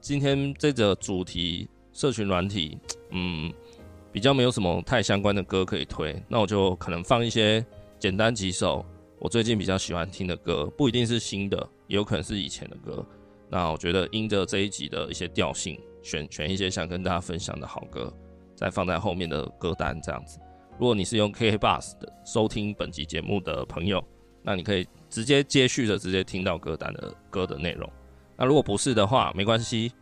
[0.01, 2.79] 今天这个主题社群软体，
[3.11, 3.53] 嗯。
[4.13, 7.63] 比较没有什么太相关的歌可以推，那我就可能放一些
[7.99, 8.83] 简单几首
[9.19, 13.05] 我最近比较喜欢听的歌，不一定是新的，也有可能是以前的歌。
[13.49, 18.13] 那我觉得因着这一集的一些调性，选选一些想跟大家分享的好歌，
[18.55, 20.39] 再放在后面的歌单这样子。
[20.79, 24.03] 如果你是用 KKBOX 的收听本集节目的朋友，
[24.43, 27.91] 那你可以直接接续的直接听到歌单的歌的内容。
[28.37, 29.93] 那如果不是的话，没关系，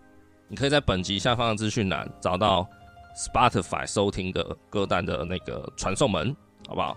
[0.48, 2.68] 你可以在本集下方的资讯栏找到。
[3.16, 6.34] Spotify 收听的歌单的那个传送门，
[6.66, 6.96] 好不好？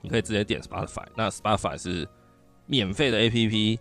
[0.00, 1.04] 你可以直接点 Spotify。
[1.14, 2.08] 那 Spotify 是
[2.64, 3.78] 免费的 APP，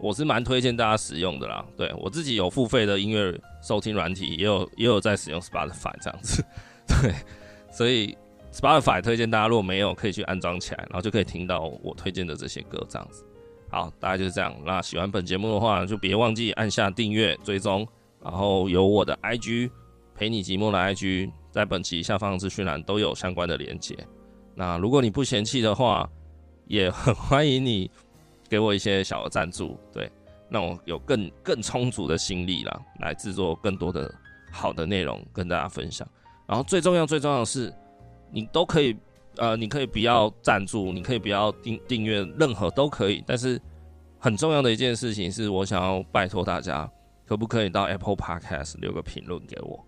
[0.00, 1.64] 我是蛮推荐大家使用的啦。
[1.76, 6.44] 对，我自己有付费的音乐收听软体，也有也有在使用 Spotify 这样子。
[6.88, 7.14] 对，
[7.70, 8.16] 所以
[8.52, 13.24] Spotify 推荐大家，如果没有，可以去安装起来，然后就可以听到我推荐的这些歌这样子。
[13.70, 14.54] 好，大概就是这样。
[14.64, 17.86] 那喜欢本节目的话，就别忘记按下订阅追踪，
[18.22, 19.70] 然后有我的 IG。
[20.12, 23.96] 陪你寂寞的 IG 在本期下方资讯栏都有相关的连结。
[24.54, 26.06] 那如果你不嫌弃的话，
[26.66, 27.90] 也很欢迎你
[28.50, 30.10] 给我一些小的赞助，对，
[30.50, 34.12] 让我有更更充足的心力啦，来制作更多的
[34.50, 36.06] 好的内容跟大家分享。
[36.46, 37.72] 然后最重要最重要的是，
[38.32, 38.96] 你都可以，
[39.36, 43.22] 呃，你可以不要赞助，你可以不要订订阅，任何都可以。
[43.24, 43.60] 但是
[44.18, 46.90] 很重要的一件事情是我想要拜托大家，
[47.24, 49.78] 可不可以到 Apple Podcast 留个评论给我？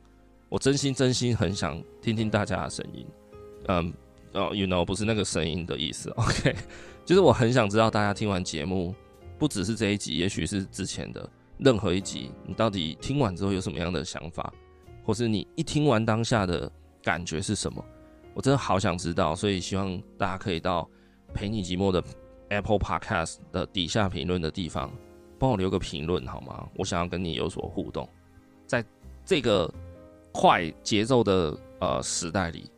[0.49, 3.07] 我真心真心很想听听大家的声音，
[3.67, 3.93] 嗯，
[4.35, 6.55] 哦，you know，不是那个声音的意思，OK，
[7.05, 8.95] 就是我很想知道大家听完节目，
[9.39, 11.29] 不只是这一集，也许是之前的，
[11.59, 14.53] 任何一集，你到底听完之后有什么样的想法，
[15.05, 16.71] 或是你一听完当下的
[17.03, 17.85] 感觉是什么？
[18.35, 20.89] 我真的好想知道，所以希望大家可以到
[21.35, 22.03] 陪你寂寞的
[22.49, 24.91] Apple Podcast 的底下评论的地方，
[25.39, 26.67] 帮我留个评论好吗？
[26.77, 28.09] 我想要跟你有所互动，
[28.67, 28.83] 在
[29.25, 29.71] 这个
[30.33, 32.71] 快节奏的呃时代里，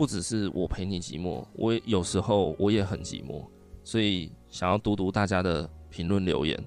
[0.00, 3.46] 不只是我陪你寂寞，我有时候我也很寂寞，
[3.84, 6.58] 所以想要读读大家的评论留言，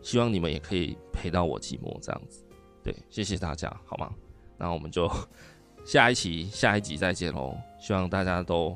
[0.00, 2.42] 希望你们也可以陪到我寂寞这样子。
[2.82, 4.10] 对，谢谢大家，好吗？
[4.56, 5.06] 那我们就。
[5.84, 7.54] 下一期、下一集再见喽！
[7.78, 8.74] 希望大家都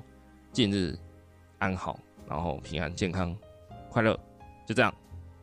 [0.52, 0.94] 近日
[1.58, 1.98] 安好，
[2.28, 3.34] 然后平安、健康、
[3.88, 4.18] 快乐，
[4.66, 4.92] 就这样。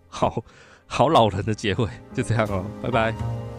[0.08, 0.44] 好
[0.86, 3.51] 好老人的结尾，就这样了，拜拜。